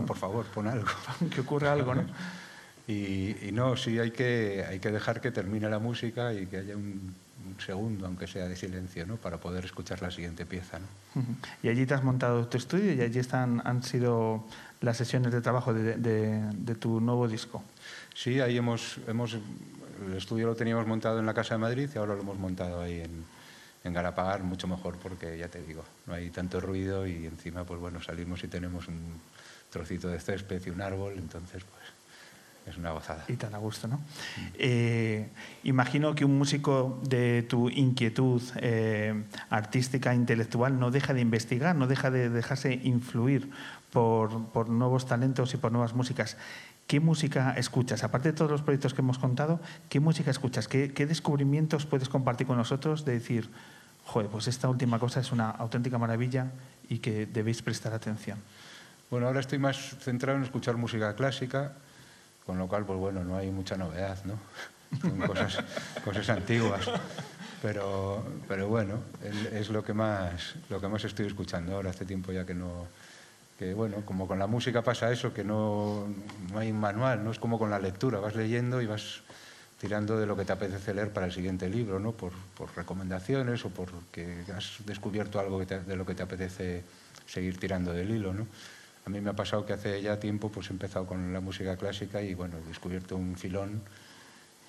[0.00, 0.86] No, por favor, pon algo.
[1.34, 2.04] que ocurra algo, ¿no?
[2.88, 6.56] Y, y no, sí hay que, hay que dejar que termine la música y que
[6.58, 7.14] haya un,
[7.46, 9.16] un segundo, aunque sea de silencio, ¿no?
[9.16, 10.86] Para poder escuchar la siguiente pieza, ¿no?
[11.62, 14.44] Y allí te has montado tu estudio y allí están, han sido
[14.80, 17.62] las sesiones de trabajo de, de- de tu nuevo disco.
[18.14, 19.36] Sí, ahí hemos, hemos,
[20.06, 22.80] el estudio lo teníamos montado en la Casa de Madrid y ahora lo hemos montado
[22.80, 23.24] ahí en,
[23.84, 27.80] en Galapagar, mucho mejor porque, ya te digo, no hay tanto ruido y encima, pues
[27.80, 29.20] bueno, salimos y tenemos un
[29.70, 31.82] trocito de césped y un árbol, entonces, pues,
[32.66, 33.24] es una gozada.
[33.26, 34.00] Y tan a gusto, ¿no?
[34.54, 35.28] Eh,
[35.64, 41.88] imagino que un músico de tu inquietud eh, artística, intelectual, no deja de investigar, no
[41.88, 43.50] deja de dejarse influir
[43.90, 46.36] por, por nuevos talentos y por nuevas músicas.
[46.92, 48.04] ¿Qué música escuchas?
[48.04, 50.68] Aparte de todos los proyectos que hemos contado, ¿qué música escuchas?
[50.68, 53.48] ¿Qué, qué descubrimientos puedes compartir con nosotros de decir,
[54.04, 56.48] joder, pues esta última cosa es una auténtica maravilla
[56.90, 58.38] y que debéis prestar atención?
[59.10, 61.72] Bueno, ahora estoy más centrado en escuchar música clásica,
[62.44, 64.34] con lo cual, pues bueno, no hay mucha novedad, ¿no?
[65.00, 65.64] Son cosas,
[66.04, 66.90] cosas antiguas.
[67.62, 68.98] Pero, pero bueno,
[69.50, 71.88] es lo que, más, lo que más estoy escuchando ahora.
[71.88, 72.86] Hace tiempo ya que no...
[73.62, 76.08] Que bueno, como con la música pasa eso, que no,
[76.52, 79.20] no hay un manual, no es como con la lectura, vas leyendo y vas
[79.80, 82.10] tirando de lo que te apetece leer para el siguiente libro, ¿no?
[82.10, 86.82] Por, por recomendaciones o porque has descubierto algo que te- de lo que te apetece
[87.24, 88.48] seguir tirando del hilo, ¿no?
[89.06, 91.76] A mí me ha pasado que hace ya tiempo pues he empezado con la música
[91.76, 93.80] clásica y bueno, he descubierto un filón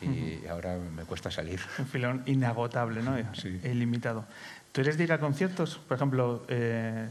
[0.02, 1.60] y ahora me cuesta salir.
[1.80, 3.18] Un filón inagotable, ¿no?
[3.64, 4.26] Ilimitado.
[4.72, 5.80] ¿Tú eres de ir a conciertos?
[5.88, 7.08] Por ejemplo, eh,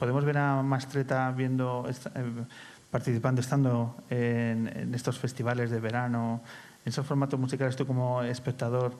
[0.00, 2.44] ¿podemos ver a Mastreta viendo, eh,
[2.90, 6.40] participando, estando en, en estos festivales de verano,
[6.86, 7.76] en esos formatos musicales?
[7.76, 8.94] ¿Tú como espectador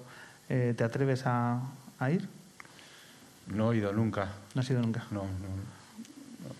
[0.50, 1.58] eh, te atreves a,
[1.98, 2.28] a ir?
[3.46, 4.28] No he ido nunca.
[4.54, 5.04] No has ido nunca.
[5.10, 5.80] No, no.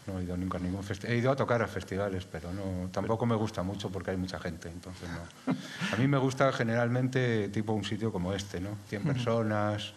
[0.06, 1.14] No he ido nunca a ningún festival.
[1.14, 4.38] He ido a tocar a festivales, pero no, tampoco me gusta mucho porque hay mucha
[4.38, 5.52] gente, entonces no.
[5.92, 8.70] A mí me gusta generalmente tipo un sitio como este, ¿no?
[8.88, 9.92] 100 personas,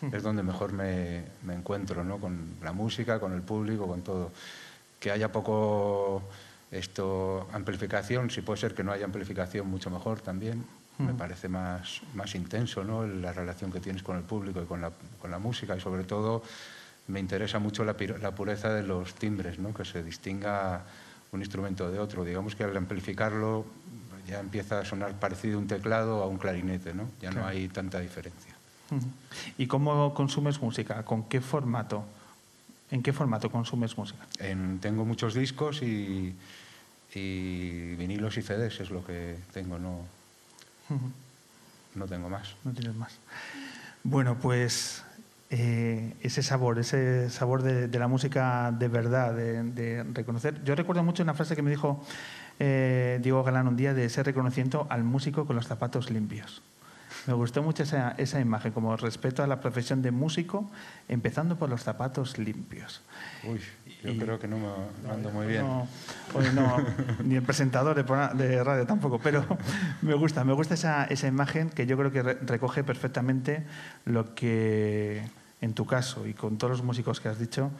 [0.00, 2.18] es donde mejor me, me encuentro, ¿no?
[2.18, 4.32] Con la música, con el público, con todo.
[4.98, 6.22] Que haya poco
[6.70, 10.64] esto amplificación, si puede ser que no haya amplificación, mucho mejor también.
[10.98, 13.06] Me parece más, más intenso, ¿no?
[13.06, 16.02] La relación que tienes con el público y con la, con la música y sobre
[16.02, 16.42] todo
[17.08, 19.74] me interesa mucho la, pureza de los timbres, ¿no?
[19.74, 20.84] que se distinga
[21.32, 22.24] un instrumento de otro.
[22.24, 23.64] Digamos que al amplificarlo
[24.26, 27.10] ya empieza a sonar parecido a un teclado a un clarinete, ¿no?
[27.20, 28.57] ya no hay tanta diferencia.
[29.58, 31.04] ¿Y cómo consumes música?
[31.04, 32.04] ¿Con qué formato?
[32.90, 34.26] ¿En qué formato consumes música?
[34.38, 36.34] En- tengo muchos discos y,
[37.14, 40.00] y vinilos y CDs es lo que tengo, no,
[41.94, 42.54] no tengo más.
[42.64, 43.18] No tienes más.
[44.04, 45.02] Bueno, pues
[45.50, 50.62] eh, ese sabor, ese sabor de, de la música de verdad, de, de reconocer.
[50.64, 52.02] Yo recuerdo mucho una frase que me dijo
[52.58, 56.62] eh, Diego Galán un día de ese reconocimiento al músico con los zapatos limpios.
[57.28, 60.70] Me gustó mucho esa, esa imagen, como respeto a la profesión de músico,
[61.08, 63.02] empezando por los zapatos limpios.
[63.44, 63.60] Uy,
[64.02, 64.62] yo Y- creo que no me
[65.06, 65.60] no ando muy bien.
[65.66, 65.86] No,
[66.32, 66.78] hoy no,
[67.22, 69.44] ni el presentador de, de radio tampoco, pero
[70.00, 73.66] me gusta, me gusta esa, esa imagen que yo creo que re- recoge perfectamente
[74.06, 75.22] lo que,
[75.60, 77.70] en tu caso y con todos los músicos que has dicho,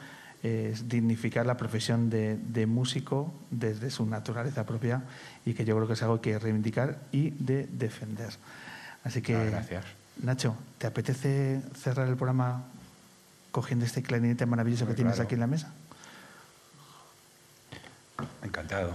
[0.43, 5.01] es dignificar la profesión de, de músico desde su naturaleza propia
[5.43, 8.29] y que yo creo que es algo que reivindicar y de defender.
[9.03, 9.85] Así que, gracias.
[10.21, 12.63] Nacho, ¿te apetece cerrar el programa
[13.51, 15.27] cogiendo este clarinete maravilloso Muy que tienes claro.
[15.27, 15.71] aquí en la mesa?
[18.43, 18.93] Encantado.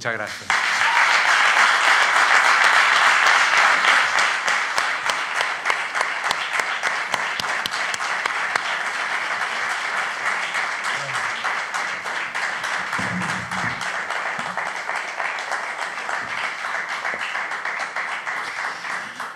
[0.00, 0.48] Muchas gracias.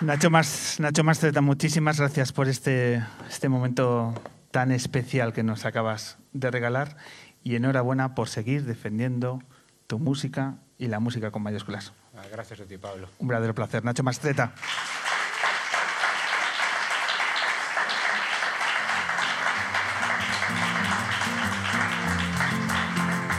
[0.01, 4.15] Nacho Mas, Nacho Mastreta, muchísimas gracias por este, este momento
[4.49, 6.97] tan especial que nos acabas de regalar
[7.43, 9.43] y enhorabuena por seguir defendiendo
[9.87, 11.93] tu música y la música con mayúsculas.
[12.15, 13.07] Ah, Gracias a ti, Pablo.
[13.19, 13.83] Un verdadero placer.
[13.83, 14.53] Nacho Mastreta.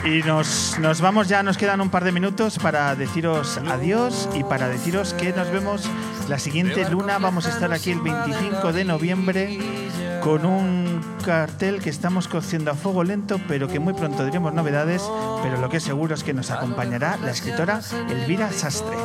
[0.05, 4.43] Y nos, nos vamos ya, nos quedan un par de minutos para deciros adiós y
[4.45, 5.89] para deciros que nos vemos
[6.29, 7.17] la siguiente luna.
[7.17, 9.59] Vamos a estar aquí el 25 de noviembre
[10.21, 10.86] con un
[11.27, 15.03] cartel que estamos cociendo a fuego lento, pero que muy pronto diremos novedades.
[15.43, 18.95] Pero lo que es seguro es que nos acompañará la escritora Elvira Sastre.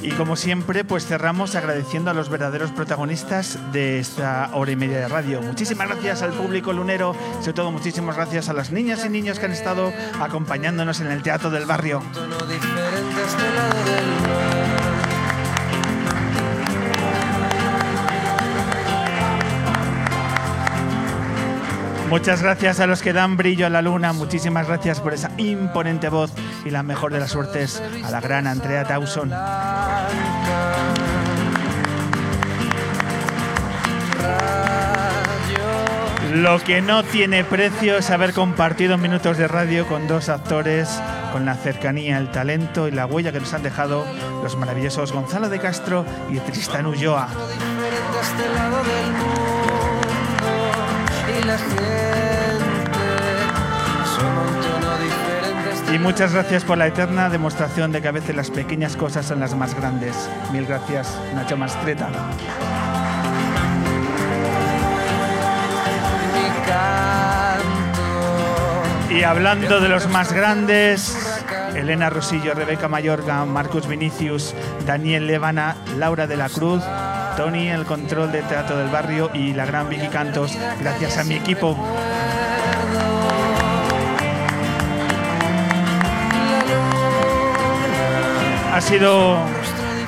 [0.00, 5.00] Y como siempre, pues cerramos agradeciendo a los verdaderos protagonistas de esta hora y media
[5.00, 5.42] de radio.
[5.42, 9.44] Muchísimas gracias al público lunero, sobre todo muchísimas gracias a las niñas y niños que
[9.44, 12.02] han estado acompañándonos en el Teatro del Barrio.
[22.08, 26.08] Muchas gracias a los que dan brillo a la luna, muchísimas gracias por esa imponente
[26.08, 26.32] voz
[26.64, 29.30] y la mejor de las suertes a la gran Andrea Dawson.
[36.34, 40.88] Lo que no tiene precio es haber compartido minutos de radio con dos actores,
[41.32, 44.06] con la cercanía, el talento y la huella que nos han dejado
[44.42, 47.28] los maravillosos Gonzalo de Castro y Tristán Ulloa.
[51.50, 52.08] Este
[55.94, 59.40] Y muchas gracias por la eterna demostración de que a veces las pequeñas cosas son
[59.40, 60.28] las más grandes.
[60.52, 62.10] Mil gracias, Nacho Mastreta.
[69.10, 71.42] Y hablando de los más grandes,
[71.74, 74.54] Elena Rosillo, Rebeca Mayorga, Marcus Vinicius,
[74.84, 76.82] Daniel Levana, Laura de la Cruz,
[77.38, 81.36] Tony, el control de Teatro del Barrio y la gran Vicky Cantos, gracias a mi
[81.36, 81.78] equipo.
[88.74, 89.38] Ha sido,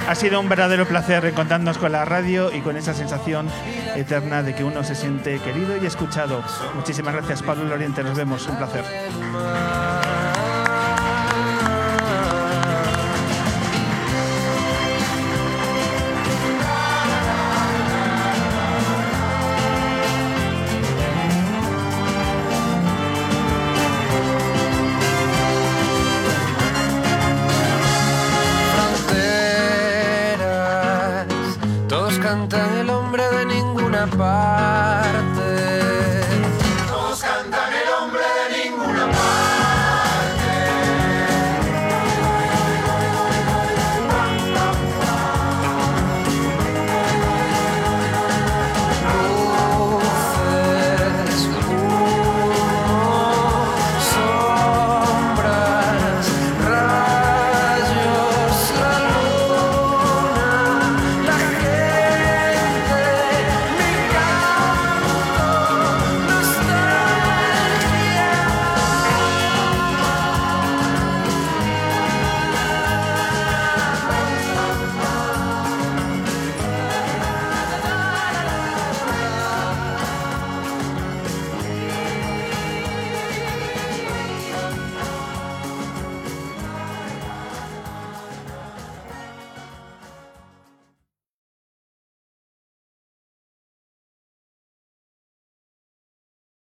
[0.09, 3.49] ha sido un verdadero placer reencontrarnos con la radio y con esa sensación
[3.95, 6.43] eterna de que uno se siente querido y escuchado.
[6.75, 8.03] Muchísimas gracias, Pablo Loriente.
[8.03, 8.45] Nos vemos.
[8.49, 8.85] Un placer.